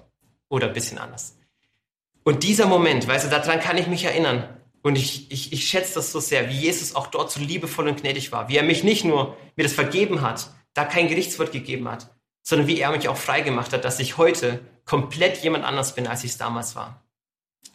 Oder 0.50 0.68
ein 0.68 0.74
bisschen 0.74 0.98
anders. 0.98 1.38
Und 2.25 2.44
dieser 2.44 2.65
Moment, 2.65 3.08
weißt 3.08 3.25
du, 3.25 3.29
daran 3.29 3.60
kann 3.60 3.77
ich 3.77 3.86
mich 3.86 4.03
erinnern. 4.03 4.50
Und 4.82 4.98
ich, 4.98 5.32
ich, 5.32 5.53
ich 5.53 5.67
schätze 5.67 5.94
das 5.96 6.12
so 6.12 6.20
sehr, 6.20 6.50
wie 6.50 6.60
Jesus 6.60 6.96
auch 6.96 7.08
dort 7.08 7.32
so 7.32 7.39
liebevoll 7.39 7.88
und 7.88 8.01
gnädig 8.01 8.32
war. 8.32 8.50
Wie 8.50 8.58
er 8.58 8.63
mich 8.63 8.84
nicht 8.84 9.05
nur 9.05 9.38
mir 9.55 9.63
das 9.63 9.74
vergeben 9.74 10.22
hat, 10.22 10.50
da 10.74 10.86
kein 10.86 11.08
Gerichtswort 11.08 11.51
gegeben 11.51 11.88
hat, 11.88 12.10
sondern 12.41 12.67
wie 12.67 12.79
er 12.79 12.91
mich 12.91 13.08
auch 13.08 13.17
frei 13.17 13.41
gemacht 13.41 13.74
hat, 13.74 13.86
dass 13.86 14.00
ich 14.00 14.17
heute 14.17 14.60
komplett 14.86 15.44
jemand 15.44 15.65
anders 15.65 15.94
bin, 15.94 16.08
als 16.08 16.24
ich 16.24 16.32
es 16.32 16.38
damals 16.38 16.75
war. 16.75 17.03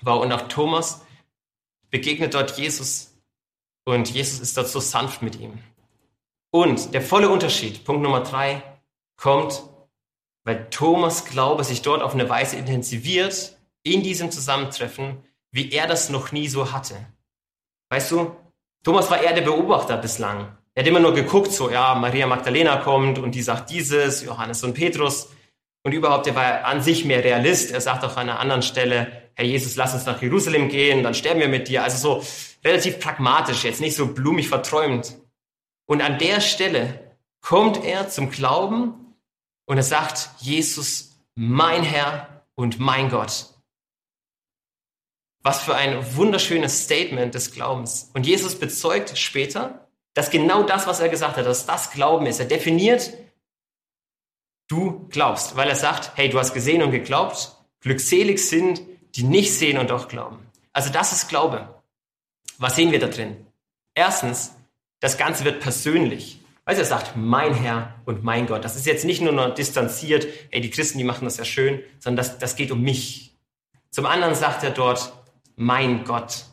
Wow, 0.03 0.23
und 0.23 0.33
auch 0.33 0.49
Thomas 0.49 1.03
begegnet 1.91 2.35
dort 2.35 2.59
Jesus 2.59 3.15
und 3.85 4.11
Jesus 4.11 4.41
ist 4.41 4.57
dort 4.57 4.69
so 4.69 4.81
sanft 4.81 5.23
mit 5.23 5.39
ihm. 5.39 5.59
Und 6.51 6.93
der 6.93 7.03
volle 7.03 7.29
Unterschied, 7.29 7.85
Punkt 7.85 8.03
Nummer 8.03 8.21
drei, 8.21 8.63
kommt, 9.17 9.63
weil 10.43 10.69
Thomas 10.71 11.25
Glaube 11.25 11.63
sich 11.63 11.83
dort 11.83 12.03
auf 12.03 12.15
eine 12.15 12.29
Weise 12.29 12.57
intensiviert 12.57 13.57
in 13.83 14.03
diesem 14.03 14.31
Zusammentreffen, 14.31 15.19
wie 15.53 15.73
er 15.73 15.87
das 15.87 16.11
noch 16.11 16.33
nie 16.33 16.49
so 16.49 16.73
hatte. 16.73 16.95
Weißt 17.91 18.11
du, 18.11 18.37
Thomas 18.85 19.11
war 19.11 19.21
eher 19.21 19.35
der 19.35 19.43
Beobachter 19.43 19.97
bislang. 19.97 20.57
Er 20.75 20.83
hat 20.83 20.89
immer 20.89 21.01
nur 21.01 21.15
geguckt, 21.15 21.53
so, 21.53 21.71
ja, 21.71 21.95
Maria 21.95 22.27
Magdalena 22.27 22.77
kommt 22.77 23.19
und 23.19 23.35
die 23.35 23.43
sagt 23.43 23.71
dieses, 23.71 24.23
Johannes 24.23 24.63
und 24.63 24.75
Petrus. 24.75 25.29
Und 25.83 25.93
überhaupt, 25.93 26.27
er 26.27 26.35
war 26.35 26.65
an 26.65 26.83
sich 26.83 27.05
mehr 27.05 27.25
Realist. 27.25 27.73
Er 27.73 27.81
sagt 27.81 28.05
auch 28.05 28.17
an 28.17 28.29
einer 28.29 28.39
anderen 28.39 28.63
Stelle, 28.63 29.31
Herr 29.35 29.45
Jesus, 29.45 29.77
lass 29.77 29.95
uns 29.95 30.07
nach 30.07 30.21
Jerusalem 30.21 30.69
gehen, 30.69 31.03
dann 31.03 31.15
sterben 31.15 31.41
wir 31.41 31.49
mit 31.49 31.69
dir. 31.69 31.83
Also 31.83 32.21
so 32.21 32.27
relativ 32.65 33.01
pragmatisch, 33.01 33.65
jetzt 33.65 33.81
nicht 33.81 33.97
so 33.97 34.09
blumig 34.09 34.49
verträumt. 34.49 35.17
Und 35.87 36.03
an 36.03 36.19
der 36.19 36.41
Stelle 36.41 37.17
kommt 37.41 37.83
er 37.85 38.09
zum 38.09 38.31
Glauben 38.31 39.17
und 39.67 39.77
er 39.77 39.83
sagt, 39.83 40.31
Jesus, 40.39 41.17
mein 41.35 41.83
Herr 41.83 42.45
und 42.55 42.79
mein 42.79 43.09
Gott. 43.09 43.47
Was 45.43 45.63
für 45.63 45.75
ein 45.75 46.17
wunderschönes 46.17 46.85
Statement 46.85 47.35
des 47.35 47.53
Glaubens. 47.53 48.11
Und 48.15 48.27
Jesus 48.27 48.59
bezeugt 48.59 49.17
später, 49.17 49.89
dass 50.15 50.31
genau 50.31 50.65
das, 50.65 50.87
was 50.87 51.01
er 51.01 51.09
gesagt 51.09 51.37
hat, 51.37 51.47
dass 51.47 51.67
das 51.67 51.91
Glauben 51.93 52.27
ist. 52.27 52.41
Er 52.41 52.47
definiert, 52.47 53.13
du 54.69 55.09
glaubst, 55.09 55.57
weil 55.57 55.69
er 55.69 55.77
sagt, 55.77 56.13
hey, 56.17 56.29
du 56.29 56.39
hast 56.39 56.53
gesehen 56.53 56.83
und 56.83 56.91
geglaubt. 56.91 57.57
Glückselig 57.81 58.47
sind, 58.47 58.83
die 59.15 59.23
nicht 59.23 59.55
sehen 59.55 59.79
und 59.79 59.91
doch 59.91 60.09
glauben. 60.09 60.47
Also 60.73 60.91
das 60.91 61.13
ist 61.13 61.29
Glaube. 61.29 61.83
Was 62.59 62.77
sehen 62.77 62.93
wir 62.93 63.01
da 63.01 63.07
drin? 63.07 63.47
Erstens, 63.95 64.55
das 65.01 65.17
Ganze 65.17 65.45
wird 65.45 65.61
persönlich. 65.61 66.41
Weil 66.65 66.77
er 66.77 66.85
sagt, 66.85 67.17
mein 67.17 67.55
Herr 67.55 67.95
und 68.05 68.23
mein 68.23 68.47
Gott. 68.47 68.65
Das 68.65 68.77
ist 68.77 68.87
jetzt 68.87 69.05
nicht 69.05 69.23
nur 69.23 69.33
noch 69.33 69.55
distanziert, 69.55 70.27
ey, 70.51 70.61
die 70.61 70.71
Christen, 70.71 70.99
die 70.99 71.05
machen 71.05 71.25
das 71.25 71.39
ja 71.39 71.45
schön, 71.45 71.83
sondern 71.99 72.19
das, 72.19 72.39
das 72.39 72.55
geht 72.55 72.71
um 72.71 72.83
mich. 72.83 73.35
Zum 73.91 74.07
anderen 74.07 74.35
sagt 74.35 74.63
er 74.63 74.71
dort, 74.71 75.13
mein 75.61 76.05
Gott. 76.05 76.47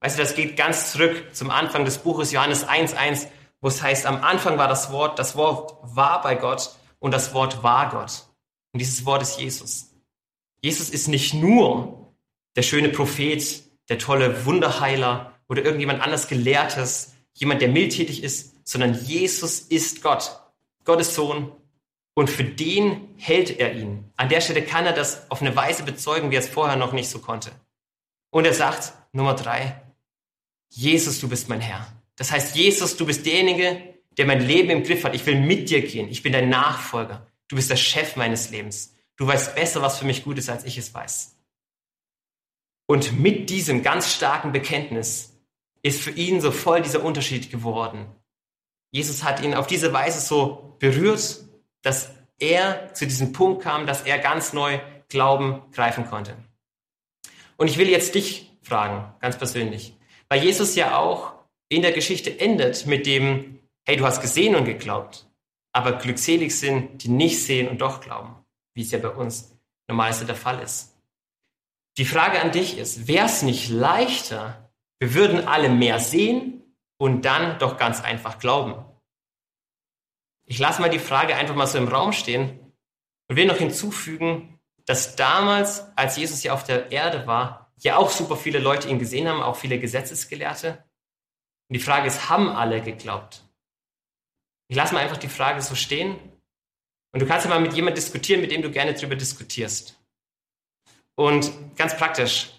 Weißt 0.00 0.16
du, 0.16 0.22
das 0.22 0.34
geht 0.34 0.56
ganz 0.56 0.92
zurück 0.92 1.34
zum 1.34 1.50
Anfang 1.50 1.84
des 1.84 1.98
Buches 1.98 2.32
Johannes 2.32 2.66
1.1, 2.66 3.26
wo 3.60 3.68
es 3.68 3.82
heißt, 3.82 4.06
am 4.06 4.22
Anfang 4.22 4.56
war 4.56 4.68
das 4.68 4.90
Wort, 4.90 5.18
das 5.18 5.36
Wort 5.36 5.76
war 5.82 6.22
bei 6.22 6.34
Gott 6.34 6.70
und 6.98 7.12
das 7.12 7.34
Wort 7.34 7.62
war 7.62 7.90
Gott. 7.90 8.24
Und 8.72 8.78
dieses 8.78 9.04
Wort 9.04 9.20
ist 9.20 9.38
Jesus. 9.38 9.90
Jesus 10.62 10.88
ist 10.88 11.08
nicht 11.08 11.34
nur 11.34 12.14
der 12.56 12.62
schöne 12.62 12.88
Prophet, 12.88 13.64
der 13.90 13.98
tolle 13.98 14.46
Wunderheiler 14.46 15.34
oder 15.48 15.62
irgendjemand 15.62 16.00
anders 16.00 16.26
Gelehrtes, 16.26 17.12
jemand, 17.34 17.60
der 17.60 17.68
mildtätig 17.68 18.22
ist, 18.22 18.66
sondern 18.66 18.94
Jesus 18.94 19.60
ist 19.60 20.02
Gott, 20.02 20.40
Gottes 20.84 21.14
Sohn. 21.14 21.52
Und 22.14 22.30
für 22.30 22.44
den 22.44 23.10
hält 23.18 23.60
er 23.60 23.74
ihn. 23.74 24.10
An 24.16 24.30
der 24.30 24.40
Stelle 24.40 24.62
kann 24.62 24.86
er 24.86 24.94
das 24.94 25.30
auf 25.30 25.42
eine 25.42 25.54
Weise 25.54 25.82
bezeugen, 25.82 26.30
wie 26.30 26.36
er 26.36 26.40
es 26.40 26.48
vorher 26.48 26.76
noch 26.76 26.92
nicht 26.92 27.10
so 27.10 27.18
konnte. 27.18 27.52
Und 28.30 28.44
er 28.44 28.54
sagt, 28.54 28.92
Nummer 29.12 29.34
drei, 29.34 29.80
Jesus, 30.70 31.20
du 31.20 31.28
bist 31.28 31.48
mein 31.48 31.60
Herr. 31.60 31.86
Das 32.16 32.30
heißt, 32.30 32.56
Jesus, 32.56 32.96
du 32.96 33.06
bist 33.06 33.24
derjenige, 33.24 33.94
der 34.16 34.26
mein 34.26 34.40
Leben 34.40 34.70
im 34.70 34.82
Griff 34.82 35.04
hat. 35.04 35.14
Ich 35.14 35.24
will 35.26 35.40
mit 35.40 35.70
dir 35.70 35.80
gehen. 35.82 36.08
Ich 36.08 36.22
bin 36.22 36.32
dein 36.32 36.48
Nachfolger. 36.48 37.26
Du 37.46 37.56
bist 37.56 37.70
der 37.70 37.76
Chef 37.76 38.16
meines 38.16 38.50
Lebens. 38.50 38.94
Du 39.16 39.26
weißt 39.26 39.54
besser, 39.54 39.80
was 39.82 39.98
für 39.98 40.04
mich 40.04 40.24
gut 40.24 40.38
ist, 40.38 40.50
als 40.50 40.64
ich 40.64 40.76
es 40.76 40.92
weiß. 40.92 41.36
Und 42.86 43.18
mit 43.20 43.50
diesem 43.50 43.82
ganz 43.82 44.12
starken 44.12 44.52
Bekenntnis 44.52 45.34
ist 45.82 46.00
für 46.00 46.10
ihn 46.10 46.40
so 46.40 46.50
voll 46.50 46.82
dieser 46.82 47.02
Unterschied 47.02 47.50
geworden. 47.50 48.06
Jesus 48.90 49.22
hat 49.22 49.42
ihn 49.42 49.54
auf 49.54 49.66
diese 49.66 49.92
Weise 49.92 50.20
so 50.20 50.76
berührt, 50.78 51.44
dass 51.82 52.10
er 52.38 52.92
zu 52.94 53.06
diesem 53.06 53.32
Punkt 53.32 53.62
kam, 53.62 53.86
dass 53.86 54.02
er 54.02 54.18
ganz 54.18 54.52
neu 54.52 54.80
Glauben 55.08 55.62
greifen 55.72 56.06
konnte. 56.06 56.36
Und 57.58 57.68
ich 57.68 57.76
will 57.76 57.88
jetzt 57.88 58.14
dich 58.14 58.52
fragen, 58.62 59.12
ganz 59.20 59.36
persönlich, 59.36 59.94
weil 60.28 60.42
Jesus 60.42 60.74
ja 60.76 60.96
auch 60.96 61.34
in 61.68 61.82
der 61.82 61.92
Geschichte 61.92 62.38
endet 62.40 62.86
mit 62.86 63.04
dem, 63.04 63.58
hey, 63.86 63.96
du 63.96 64.06
hast 64.06 64.20
gesehen 64.20 64.54
und 64.54 64.64
geglaubt, 64.64 65.28
aber 65.72 65.92
glückselig 65.92 66.56
sind, 66.58 67.02
die 67.02 67.08
nicht 67.08 67.42
sehen 67.42 67.68
und 67.68 67.80
doch 67.80 68.00
glauben, 68.00 68.36
wie 68.74 68.82
es 68.82 68.90
ja 68.90 68.98
bei 68.98 69.10
uns 69.10 69.56
normalerweise 69.88 70.24
der 70.24 70.36
Fall 70.36 70.60
ist. 70.60 70.94
Die 71.98 72.04
Frage 72.04 72.40
an 72.40 72.52
dich 72.52 72.78
ist, 72.78 73.08
wäre 73.08 73.26
es 73.26 73.42
nicht 73.42 73.68
leichter, 73.70 74.70
wir 75.00 75.14
würden 75.14 75.48
alle 75.48 75.68
mehr 75.68 75.98
sehen 75.98 76.62
und 76.98 77.24
dann 77.24 77.58
doch 77.58 77.76
ganz 77.76 78.02
einfach 78.02 78.38
glauben? 78.38 78.84
Ich 80.46 80.58
lasse 80.58 80.80
mal 80.80 80.90
die 80.90 80.98
Frage 80.98 81.34
einfach 81.34 81.56
mal 81.56 81.66
so 81.66 81.76
im 81.76 81.88
Raum 81.88 82.12
stehen 82.12 82.72
und 83.28 83.36
will 83.36 83.46
noch 83.46 83.58
hinzufügen, 83.58 84.57
dass 84.88 85.16
damals, 85.16 85.84
als 85.96 86.16
Jesus 86.16 86.42
ja 86.42 86.54
auf 86.54 86.64
der 86.64 86.90
Erde 86.90 87.26
war, 87.26 87.70
ja 87.76 87.96
auch 87.96 88.10
super 88.10 88.36
viele 88.36 88.58
Leute 88.58 88.88
ihn 88.88 88.98
gesehen 88.98 89.28
haben, 89.28 89.42
auch 89.42 89.56
viele 89.56 89.78
Gesetzesgelehrte. 89.78 90.82
Und 91.68 91.74
die 91.74 91.82
Frage 91.82 92.08
ist, 92.08 92.30
haben 92.30 92.48
alle 92.48 92.80
geglaubt? 92.80 93.44
Ich 94.68 94.76
lasse 94.76 94.94
mal 94.94 95.00
einfach 95.00 95.18
die 95.18 95.28
Frage 95.28 95.60
so 95.60 95.74
stehen. 95.74 96.16
Und 97.12 97.20
du 97.20 97.26
kannst 97.26 97.44
ja 97.44 97.50
mal 97.50 97.60
mit 97.60 97.74
jemandem 97.74 97.96
diskutieren, 97.96 98.40
mit 98.40 98.50
dem 98.50 98.62
du 98.62 98.70
gerne 98.70 98.94
darüber 98.94 99.14
diskutierst. 99.14 100.00
Und 101.16 101.52
ganz 101.76 101.94
praktisch, 101.94 102.50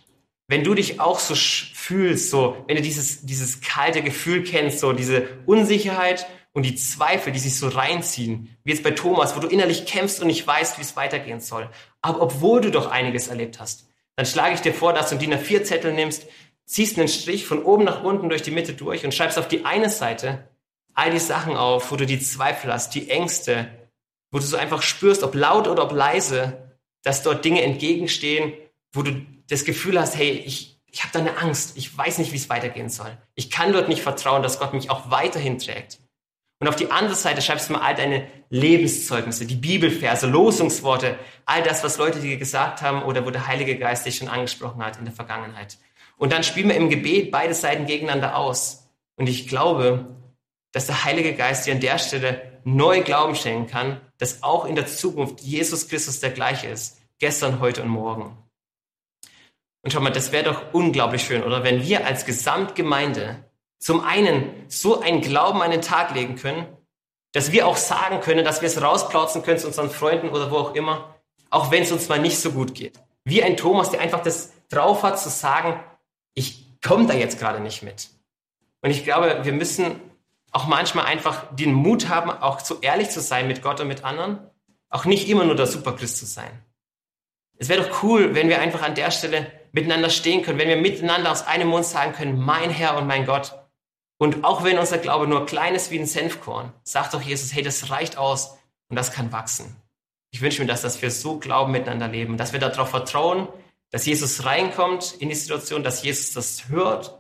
wenn 0.48 0.64
du 0.64 0.76
dich 0.76 1.00
auch 1.00 1.20
so 1.20 1.34
fühlst, 1.34 2.30
so, 2.30 2.64
wenn 2.68 2.76
du 2.76 2.84
dieses, 2.84 3.26
dieses 3.26 3.62
kalte 3.62 4.04
Gefühl 4.04 4.44
kennst, 4.44 4.80
so 4.80 4.94
diese 4.94 5.40
Unsicherheit 5.48 6.28
und 6.60 6.64
die 6.64 6.76
Zweifel, 6.76 7.32
die 7.32 7.40
sich 7.40 7.58
so 7.58 7.70
reinziehen, 7.70 8.58
wie 8.66 8.72
jetzt 8.72 8.84
bei 8.84 8.92
Thomas, 8.92 9.34
wo 9.34 9.40
du 9.40 9.48
innerlich 9.48 9.86
kämpfst 9.86 10.20
und 10.20 10.28
nicht 10.28 10.46
weißt, 10.46 10.78
wie 10.78 10.82
es 10.82 10.98
weitergehen 10.98 11.40
soll. 11.40 11.70
Aber 12.02 12.22
obwohl 12.22 12.60
du 12.60 12.70
doch 12.70 12.92
einiges 12.92 13.30
erlebt 13.30 13.62
hast, 13.62 13.88
dann 14.18 14.26
schlage 14.26 14.56
ich 14.56 14.60
dir 14.60 14.74
vor, 14.74 14.92
dass 14.92 15.08
du 15.08 15.16
einen 15.16 15.22
DIN 15.22 15.34
A4-Zettel 15.36 15.94
nimmst, 15.94 16.28
ziehst 16.66 17.00
einen 17.00 17.08
Strich 17.08 17.46
von 17.46 17.64
oben 17.64 17.86
nach 17.86 18.04
unten 18.04 18.28
durch 18.28 18.42
die 18.42 18.52
Mitte 18.52 18.74
durch 18.74 19.06
und 19.06 19.14
schreibst 19.14 19.40
auf 19.40 19.48
die 19.48 19.64
eine 19.64 19.90
Seite 19.90 20.50
all 20.96 21.12
die 21.12 21.20
Sachen 21.20 21.56
auf, 21.56 21.94
wo 21.94 21.96
du 21.96 22.06
die 22.06 22.20
Zweifel 22.20 22.74
hast, 22.74 22.94
die 22.94 23.10
Ängste, 23.10 23.70
wo 24.30 24.40
du 24.40 24.44
so 24.44 24.58
einfach 24.58 24.82
spürst, 24.82 25.24
ob 25.24 25.36
laut 25.36 25.70
oder 25.70 25.84
ob 25.84 25.94
leise, 25.94 26.76
dass 27.04 27.24
dort 27.24 27.46
Dinge 27.46 27.62
entgegenstehen, 27.62 28.52
wo 28.92 29.02
du 29.02 29.14
das 29.48 29.64
Gefühl 29.64 29.98
hast, 29.98 30.18
hey, 30.18 30.32
ich, 30.32 30.78
ich 30.92 31.04
habe 31.04 31.14
da 31.14 31.20
eine 31.20 31.38
Angst, 31.38 31.78
ich 31.78 31.98
weiß 31.98 32.18
nicht, 32.18 32.34
wie 32.34 32.38
es 32.38 32.50
weitergehen 32.50 32.90
soll. 32.90 33.18
Ich 33.36 33.50
kann 33.50 33.72
dort 33.72 33.88
nicht 33.88 34.02
vertrauen, 34.02 34.44
dass 34.44 34.60
Gott 34.60 34.74
mich 34.74 34.90
auch 34.90 35.10
weiterhin 35.10 35.58
trägt. 35.58 36.00
Und 36.60 36.68
auf 36.68 36.76
die 36.76 36.92
andere 36.92 37.16
Seite 37.16 37.42
schreibst 37.42 37.70
du 37.70 37.74
mal 37.74 37.82
all 37.82 37.96
deine 37.96 38.28
Lebenszeugnisse, 38.50 39.46
die 39.46 39.56
Bibelverse, 39.56 40.28
Losungsworte, 40.28 41.18
all 41.46 41.64
das, 41.64 41.84
was 41.86 41.98
Leute 41.98 42.20
dir 42.20 42.38
gesagt 42.38 42.82
haben 42.82 43.04
oder 43.04 43.26
wo 43.26 43.30
der 43.30 43.48
Heilige 43.48 43.78
Geist 43.78 44.06
dich 44.06 44.18
schon 44.18 44.28
angesprochen 44.28 44.84
hat 44.84 44.98
in 44.98 45.06
der 45.06 45.14
Vergangenheit. 45.14 45.78
Und 46.18 46.34
dann 46.34 46.44
spielen 46.44 46.68
wir 46.68 46.76
im 46.76 46.90
Gebet 46.90 47.32
beide 47.32 47.54
Seiten 47.54 47.86
gegeneinander 47.86 48.36
aus. 48.36 48.90
Und 49.16 49.30
ich 49.30 49.48
glaube, 49.48 50.18
dass 50.74 50.88
der 50.88 51.06
Heilige 51.06 51.34
Geist 51.34 51.66
dir 51.66 51.74
an 51.74 51.80
der 51.80 51.98
Stelle 51.98 52.60
neu 52.66 53.02
Glauben 53.04 53.36
schenken 53.36 53.68
kann, 53.68 54.02
dass 54.18 54.44
auch 54.44 54.66
in 54.66 54.76
der 54.76 54.86
Zukunft 54.86 55.40
Jesus 55.40 55.88
Christus 55.88 56.20
der 56.20 56.32
gleiche 56.32 56.68
ist, 56.68 57.00
gestern, 57.20 57.62
heute 57.62 57.82
und 57.82 57.88
morgen. 57.88 58.38
Und 59.82 59.92
schau 59.92 60.02
mal, 60.02 60.12
das 60.12 60.34
wäre 60.34 60.44
doch 60.44 60.74
unglaublich 60.74 61.24
schön, 61.24 61.42
oder? 61.42 61.64
Wenn 61.64 61.84
wir 61.84 62.06
als 62.06 62.26
Gesamtgemeinde 62.26 63.46
zum 63.80 64.04
einen 64.04 64.66
so 64.68 65.00
einen 65.00 65.22
Glauben 65.22 65.62
an 65.62 65.72
den 65.72 65.82
Tag 65.82 66.14
legen 66.14 66.36
können, 66.36 66.68
dass 67.32 67.52
wir 67.52 67.68
auch 67.68 67.78
sagen 67.78 68.22
können, 68.22 68.44
dass 68.44 68.62
wir 68.62 68.68
es 68.68 68.82
rausplauzen 68.82 69.44
können 69.44 69.60
zu 69.60 69.68
unseren 69.68 69.90
Freunden 69.90 70.30
oder 70.30 70.52
wo 70.52 70.58
auch 70.58 70.76
immer, 70.76 71.16
auch 71.50 71.72
wenn 71.72 71.84
es 71.84 71.92
uns 71.92 72.10
mal 72.10 72.20
nicht 72.20 72.40
so 72.40 72.52
gut 72.52 72.76
geht. 72.76 73.00
Wie 73.24 73.44
ein 73.44 73.58
Thomas, 73.58 73.92
der 73.92 74.02
einfach 74.02 74.22
das 74.22 74.54
drauf 74.70 75.04
hat 75.04 75.20
zu 75.20 75.30
sagen, 75.30 75.80
ich 76.34 76.80
komme 76.82 77.08
da 77.08 77.14
jetzt 77.14 77.40
gerade 77.40 77.60
nicht 77.60 77.84
mit. 77.84 78.10
Und 78.82 78.92
ich 78.92 79.04
glaube, 79.04 79.42
wir 79.44 79.54
müssen 79.54 80.00
auch 80.52 80.68
manchmal 80.68 81.06
einfach 81.06 81.46
den 81.56 81.74
Mut 81.74 82.10
haben, 82.10 82.32
auch 82.32 82.60
so 82.60 82.80
ehrlich 82.82 83.10
zu 83.10 83.22
sein 83.22 83.48
mit 83.48 83.62
Gott 83.62 83.80
und 83.80 83.88
mit 83.88 84.04
anderen, 84.04 84.40
auch 84.90 85.06
nicht 85.06 85.30
immer 85.30 85.44
nur 85.44 85.56
der 85.56 85.68
Superchrist 85.68 86.18
zu 86.18 86.26
sein. 86.26 86.52
Es 87.58 87.70
wäre 87.70 87.84
doch 87.84 88.04
cool, 88.04 88.34
wenn 88.36 88.50
wir 88.50 88.60
einfach 88.60 88.82
an 88.82 88.96
der 88.96 89.12
Stelle 89.12 89.52
miteinander 89.72 90.10
stehen 90.10 90.42
können, 90.42 90.58
wenn 90.58 90.70
wir 90.70 90.78
miteinander 90.78 91.32
aus 91.32 91.46
einem 91.46 91.68
Mund 91.68 91.86
sagen 91.86 92.14
können, 92.14 92.40
mein 92.40 92.70
Herr 92.70 92.98
und 92.98 93.06
mein 93.06 93.26
Gott, 93.26 93.59
und 94.20 94.44
auch 94.44 94.64
wenn 94.64 94.78
unser 94.78 94.98
Glaube 94.98 95.28
nur 95.28 95.46
klein 95.46 95.76
ist 95.76 95.92
wie 95.92 96.00
ein 96.00 96.06
Senfkorn, 96.06 96.74
sagt 96.84 97.14
doch 97.14 97.22
Jesus, 97.22 97.54
hey, 97.54 97.64
das 97.64 97.90
reicht 97.90 98.18
aus 98.18 98.58
und 98.90 98.98
das 98.98 99.14
kann 99.14 99.32
wachsen. 99.32 99.76
Ich 100.32 100.42
wünsche 100.42 100.62
mir, 100.62 100.68
dass, 100.68 100.82
dass 100.82 101.02
wir 101.02 101.10
so 101.10 101.40
Glauben 101.40 101.72
miteinander 101.72 102.10
leben, 102.10 102.38
dass 102.38 102.52
wir 102.52 102.60
darauf 102.60 102.90
vertrauen, 102.90 103.48
dass 103.92 104.06
Jesus 104.06 104.44
reinkommt 104.46 105.14
in 105.14 105.30
die 105.30 105.36
Situation, 105.36 105.84
dass 105.84 106.04
Jesus 106.04 106.34
das 106.34 106.68
hört 106.68 107.18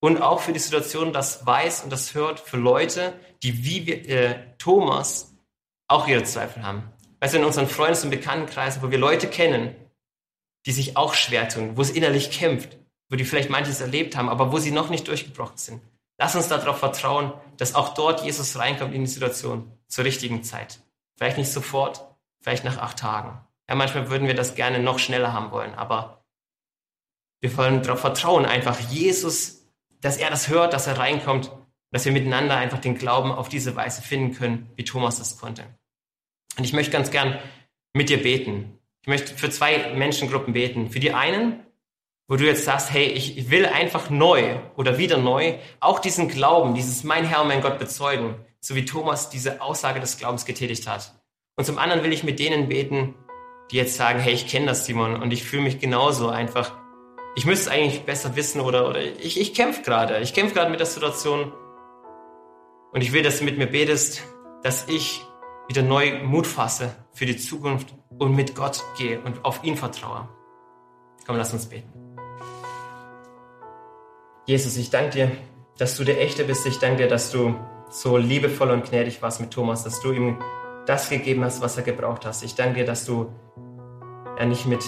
und 0.00 0.22
auch 0.22 0.40
für 0.40 0.52
die 0.52 0.60
Situation 0.60 1.12
das 1.12 1.44
weiß 1.44 1.82
und 1.82 1.90
das 1.90 2.14
hört 2.14 2.38
für 2.38 2.56
Leute, 2.56 3.12
die 3.42 3.64
wie 3.64 3.86
wir, 3.86 4.08
äh, 4.08 4.56
Thomas 4.56 5.34
auch 5.88 6.06
ihre 6.06 6.22
Zweifel 6.22 6.62
haben. 6.62 6.84
Weißt 7.20 7.34
du, 7.34 7.38
in 7.38 7.44
unseren 7.44 7.68
Freundes- 7.68 8.04
und 8.04 8.10
Bekanntenkreisen, 8.10 8.82
wo 8.82 8.90
wir 8.90 8.98
Leute 8.98 9.26
kennen, 9.28 9.74
die 10.64 10.72
sich 10.72 10.96
auch 10.96 11.14
schwer 11.14 11.48
tun, 11.48 11.76
wo 11.76 11.82
es 11.82 11.90
innerlich 11.90 12.30
kämpft, 12.30 12.78
wo 13.08 13.16
die 13.16 13.24
vielleicht 13.24 13.50
manches 13.50 13.80
erlebt 13.80 14.16
haben, 14.16 14.28
aber 14.28 14.52
wo 14.52 14.58
sie 14.58 14.70
noch 14.70 14.90
nicht 14.90 15.08
durchgebrochen 15.08 15.58
sind. 15.58 15.82
Lass 16.18 16.34
uns 16.34 16.48
darauf 16.48 16.78
vertrauen, 16.78 17.32
dass 17.58 17.74
auch 17.74 17.94
dort 17.94 18.24
Jesus 18.24 18.58
reinkommt 18.58 18.94
in 18.94 19.02
die 19.02 19.10
Situation 19.10 19.70
zur 19.88 20.04
richtigen 20.04 20.42
Zeit. 20.42 20.80
Vielleicht 21.16 21.38
nicht 21.38 21.52
sofort, 21.52 22.04
vielleicht 22.40 22.64
nach 22.64 22.78
acht 22.78 22.98
Tagen. 22.98 23.38
Ja, 23.68 23.74
manchmal 23.74 24.10
würden 24.10 24.26
wir 24.26 24.34
das 24.34 24.54
gerne 24.54 24.78
noch 24.78 24.98
schneller 24.98 25.32
haben 25.32 25.50
wollen, 25.50 25.74
aber 25.74 26.24
wir 27.40 27.56
wollen 27.56 27.82
darauf 27.82 28.00
vertrauen, 28.00 28.46
einfach 28.46 28.78
Jesus, 28.80 29.66
dass 30.00 30.16
er 30.16 30.30
das 30.30 30.48
hört, 30.48 30.72
dass 30.72 30.86
er 30.86 30.98
reinkommt, 30.98 31.50
dass 31.90 32.04
wir 32.04 32.12
miteinander 32.12 32.56
einfach 32.56 32.78
den 32.78 32.96
Glauben 32.96 33.30
auf 33.32 33.48
diese 33.48 33.76
Weise 33.76 34.02
finden 34.02 34.34
können, 34.34 34.70
wie 34.76 34.84
Thomas 34.84 35.18
das 35.18 35.38
konnte. 35.38 35.64
Und 36.56 36.64
ich 36.64 36.72
möchte 36.72 36.92
ganz 36.92 37.10
gern 37.10 37.38
mit 37.92 38.08
dir 38.08 38.22
beten. 38.22 38.78
Ich 39.02 39.08
möchte 39.08 39.36
für 39.36 39.50
zwei 39.50 39.94
Menschengruppen 39.94 40.52
beten. 40.52 40.90
Für 40.90 41.00
die 41.00 41.12
einen, 41.12 41.65
wo 42.28 42.36
du 42.36 42.44
jetzt 42.44 42.64
sagst, 42.64 42.92
hey, 42.92 43.06
ich 43.06 43.50
will 43.50 43.66
einfach 43.66 44.10
neu 44.10 44.58
oder 44.76 44.98
wieder 44.98 45.16
neu 45.16 45.54
auch 45.80 46.00
diesen 46.00 46.28
Glauben, 46.28 46.74
dieses 46.74 47.04
mein 47.04 47.24
Herr 47.24 47.42
und 47.42 47.48
mein 47.48 47.62
Gott 47.62 47.78
bezeugen, 47.78 48.34
so 48.60 48.74
wie 48.74 48.84
Thomas 48.84 49.30
diese 49.30 49.60
Aussage 49.60 50.00
des 50.00 50.18
Glaubens 50.18 50.44
getätigt 50.44 50.88
hat. 50.88 51.14
Und 51.56 51.64
zum 51.64 51.78
anderen 51.78 52.02
will 52.02 52.12
ich 52.12 52.24
mit 52.24 52.38
denen 52.38 52.68
beten, 52.68 53.14
die 53.70 53.76
jetzt 53.76 53.96
sagen, 53.96 54.18
hey, 54.18 54.34
ich 54.34 54.46
kenne 54.46 54.66
das, 54.66 54.86
Simon, 54.86 55.20
und 55.22 55.32
ich 55.32 55.44
fühle 55.44 55.62
mich 55.62 55.78
genauso 55.78 56.28
einfach. 56.28 56.72
Ich 57.36 57.46
müsste 57.46 57.70
eigentlich 57.70 58.02
besser 58.02 58.36
wissen 58.36 58.60
oder, 58.60 58.88
oder 58.88 59.00
ich, 59.00 59.40
ich 59.40 59.54
kämpfe 59.54 59.82
gerade. 59.82 60.18
Ich 60.20 60.34
kämpfe 60.34 60.54
gerade 60.54 60.70
mit 60.70 60.80
der 60.80 60.86
Situation. 60.86 61.52
Und 62.92 63.02
ich 63.02 63.12
will, 63.12 63.22
dass 63.22 63.38
du 63.38 63.44
mit 63.44 63.58
mir 63.58 63.66
betest, 63.66 64.22
dass 64.62 64.88
ich 64.88 65.20
wieder 65.68 65.82
neu 65.82 66.22
Mut 66.22 66.46
fasse 66.46 66.94
für 67.12 67.26
die 67.26 67.36
Zukunft 67.36 67.94
und 68.18 68.34
mit 68.34 68.54
Gott 68.54 68.82
gehe 68.96 69.20
und 69.20 69.44
auf 69.44 69.64
ihn 69.64 69.76
vertraue. 69.76 70.28
Komm, 71.26 71.36
lass 71.36 71.52
uns 71.52 71.66
beten. 71.66 72.05
Jesus, 74.46 74.76
ich 74.76 74.90
danke 74.90 75.10
dir, 75.10 75.32
dass 75.76 75.96
du 75.96 76.04
der 76.04 76.20
Echte 76.20 76.44
bist. 76.44 76.66
Ich 76.66 76.78
danke 76.78 76.98
dir, 76.98 77.08
dass 77.08 77.32
du 77.32 77.56
so 77.90 78.16
liebevoll 78.16 78.70
und 78.70 78.88
gnädig 78.88 79.20
warst 79.20 79.40
mit 79.40 79.50
Thomas, 79.50 79.82
dass 79.82 80.00
du 80.00 80.12
ihm 80.12 80.38
das 80.86 81.10
gegeben 81.10 81.44
hast, 81.44 81.60
was 81.60 81.76
er 81.76 81.82
gebraucht 81.82 82.24
hast. 82.24 82.44
Ich 82.44 82.54
danke 82.54 82.76
dir, 82.76 82.86
dass 82.86 83.04
du 83.04 83.32
er 84.38 84.46
nicht 84.46 84.66
mit, 84.66 84.84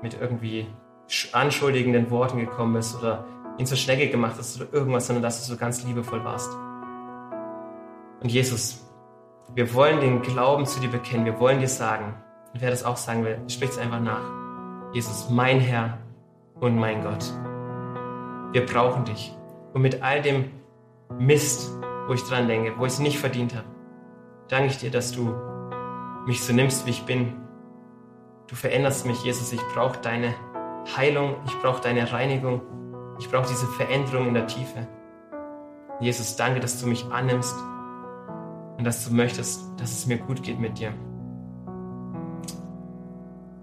mit 0.00 0.16
irgendwie 0.20 0.66
anschuldigenden 1.32 2.10
Worten 2.10 2.38
gekommen 2.38 2.74
bist 2.74 2.96
oder 2.96 3.24
ihn 3.58 3.66
zur 3.66 3.76
Schnecke 3.76 4.08
gemacht 4.10 4.36
hast 4.38 4.60
oder 4.60 4.72
irgendwas, 4.72 5.08
sondern 5.08 5.24
dass 5.24 5.44
du 5.44 5.52
so 5.52 5.58
ganz 5.58 5.82
liebevoll 5.82 6.22
warst. 6.22 6.52
Und 8.20 8.30
Jesus, 8.30 8.86
wir 9.54 9.74
wollen 9.74 10.00
den 10.00 10.22
Glauben 10.22 10.66
zu 10.66 10.78
dir 10.78 10.90
bekennen. 10.90 11.24
Wir 11.24 11.40
wollen 11.40 11.58
dir 11.58 11.68
sagen, 11.68 12.14
und 12.54 12.60
wer 12.60 12.70
das 12.70 12.84
auch 12.84 12.96
sagen 12.96 13.24
will, 13.24 13.40
spricht 13.48 13.72
es 13.72 13.78
einfach 13.78 14.00
nach. 14.00 14.22
Jesus, 14.92 15.28
mein 15.30 15.58
Herr 15.58 15.98
und 16.60 16.76
mein 16.76 17.02
Gott. 17.02 17.24
Wir 18.52 18.64
brauchen 18.64 19.04
dich. 19.04 19.36
Und 19.74 19.82
mit 19.82 20.02
all 20.02 20.22
dem 20.22 20.50
Mist, 21.18 21.70
wo 22.06 22.14
ich 22.14 22.22
dran 22.22 22.48
denke, 22.48 22.78
wo 22.78 22.86
ich 22.86 22.92
es 22.94 22.98
nicht 22.98 23.18
verdient 23.18 23.54
habe, 23.54 23.66
danke 24.48 24.68
ich 24.68 24.78
dir, 24.78 24.90
dass 24.90 25.12
du 25.12 25.34
mich 26.26 26.42
so 26.42 26.52
nimmst, 26.52 26.86
wie 26.86 26.90
ich 26.90 27.04
bin. 27.04 27.34
Du 28.46 28.54
veränderst 28.54 29.06
mich, 29.06 29.22
Jesus. 29.24 29.52
Ich 29.52 29.60
brauche 29.74 30.00
deine 30.00 30.34
Heilung, 30.96 31.36
ich 31.46 31.58
brauche 31.60 31.82
deine 31.82 32.10
Reinigung, 32.10 32.62
ich 33.18 33.30
brauche 33.30 33.48
diese 33.48 33.66
Veränderung 33.66 34.28
in 34.28 34.34
der 34.34 34.46
Tiefe. 34.46 34.86
Jesus, 36.00 36.36
danke, 36.36 36.60
dass 36.60 36.80
du 36.80 36.86
mich 36.86 37.04
annimmst 37.10 37.56
und 38.78 38.84
dass 38.84 39.06
du 39.06 39.14
möchtest, 39.14 39.60
dass 39.78 39.92
es 39.92 40.06
mir 40.06 40.18
gut 40.18 40.42
geht 40.42 40.58
mit 40.58 40.78
dir. 40.78 40.94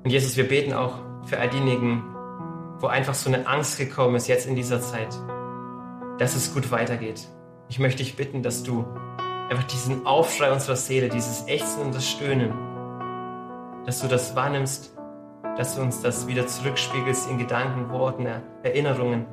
Und 0.03 0.11
Jesus, 0.11 0.37
wir 0.37 0.47
beten 0.47 0.73
auch 0.73 0.99
für 1.23 1.39
all 1.39 1.49
diejenigen, 1.49 2.03
wo 2.79 2.87
einfach 2.87 3.13
so 3.13 3.29
eine 3.29 3.47
Angst 3.47 3.77
gekommen 3.77 4.15
ist 4.15 4.27
jetzt 4.27 4.47
in 4.47 4.55
dieser 4.55 4.81
Zeit, 4.81 5.15
dass 6.17 6.35
es 6.35 6.53
gut 6.53 6.71
weitergeht. 6.71 7.27
Ich 7.69 7.79
möchte 7.79 8.03
dich 8.03 8.15
bitten, 8.15 8.43
dass 8.43 8.63
du 8.63 8.85
einfach 9.49 9.63
diesen 9.65 10.05
Aufschrei 10.05 10.51
unserer 10.51 10.75
Seele, 10.75 11.09
dieses 11.09 11.47
Ächzen 11.47 11.83
und 11.83 11.95
das 11.95 12.07
Stöhnen, 12.07 12.53
dass 13.85 14.01
du 14.01 14.07
das 14.07 14.35
wahrnimmst, 14.35 14.95
dass 15.57 15.75
du 15.75 15.81
uns 15.81 16.01
das 16.01 16.27
wieder 16.27 16.47
zurückspiegelst 16.47 17.29
in 17.29 17.37
Gedanken, 17.37 17.89
Worten, 17.91 18.27
Erinnerungen. 18.63 19.25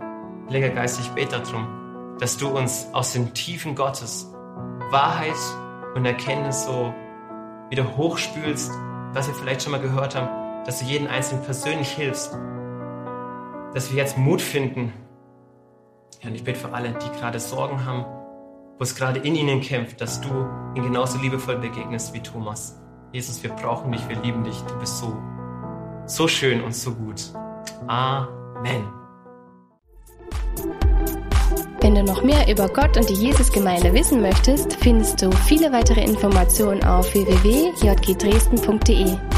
Heiliger 0.48 0.70
Geist, 0.70 1.00
ich 1.00 1.08
bete 1.10 1.40
darum, 1.40 2.16
dass 2.18 2.36
du 2.36 2.48
uns 2.48 2.88
aus 2.92 3.12
den 3.12 3.32
Tiefen 3.34 3.74
Gottes 3.74 4.32
Wahrheit 4.90 5.34
und 5.94 6.04
Erkenntnis 6.04 6.64
so 6.64 6.94
wieder 7.70 7.96
hochspülst, 7.96 8.70
was 9.14 9.26
wir 9.26 9.34
vielleicht 9.34 9.62
schon 9.62 9.72
mal 9.72 9.80
gehört 9.80 10.14
haben, 10.14 10.64
dass 10.64 10.78
du 10.78 10.84
jeden 10.84 11.06
Einzelnen 11.06 11.42
persönlich 11.42 11.88
hilfst, 11.88 12.36
dass 13.74 13.90
wir 13.90 13.98
jetzt 13.98 14.18
Mut 14.18 14.40
finden. 14.40 14.92
Ja, 16.20 16.28
und 16.28 16.34
ich 16.34 16.44
bete 16.44 16.58
für 16.58 16.72
alle, 16.72 16.90
die 16.90 17.18
gerade 17.18 17.40
Sorgen 17.40 17.84
haben, 17.84 18.04
wo 18.78 18.82
es 18.82 18.94
gerade 18.94 19.20
in 19.20 19.34
ihnen 19.34 19.60
kämpft, 19.60 20.00
dass 20.00 20.20
du 20.20 20.28
ihnen 20.74 20.86
genauso 20.86 21.18
liebevoll 21.18 21.58
begegnest 21.58 22.14
wie 22.14 22.20
Thomas. 22.20 22.80
Jesus, 23.12 23.42
wir 23.42 23.50
brauchen 23.50 23.92
dich, 23.92 24.08
wir 24.08 24.16
lieben 24.22 24.44
dich, 24.44 24.58
du 24.62 24.78
bist 24.78 24.98
so, 24.98 25.16
so 26.06 26.28
schön 26.28 26.62
und 26.62 26.74
so 26.74 26.94
gut. 26.94 27.22
Amen. 27.86 28.88
Wenn 31.80 31.94
du 31.96 32.04
noch 32.04 32.22
mehr 32.22 32.48
über 32.48 32.68
Gott 32.68 32.96
und 32.96 33.10
die 33.10 33.14
Jesusgemeinde 33.14 33.92
wissen 33.92 34.22
möchtest, 34.22 34.76
findest 34.76 35.20
du 35.20 35.32
viele 35.32 35.72
weitere 35.72 36.04
Informationen 36.04 36.84
auf 36.84 37.12
www.jgdresden.de. 37.12 39.31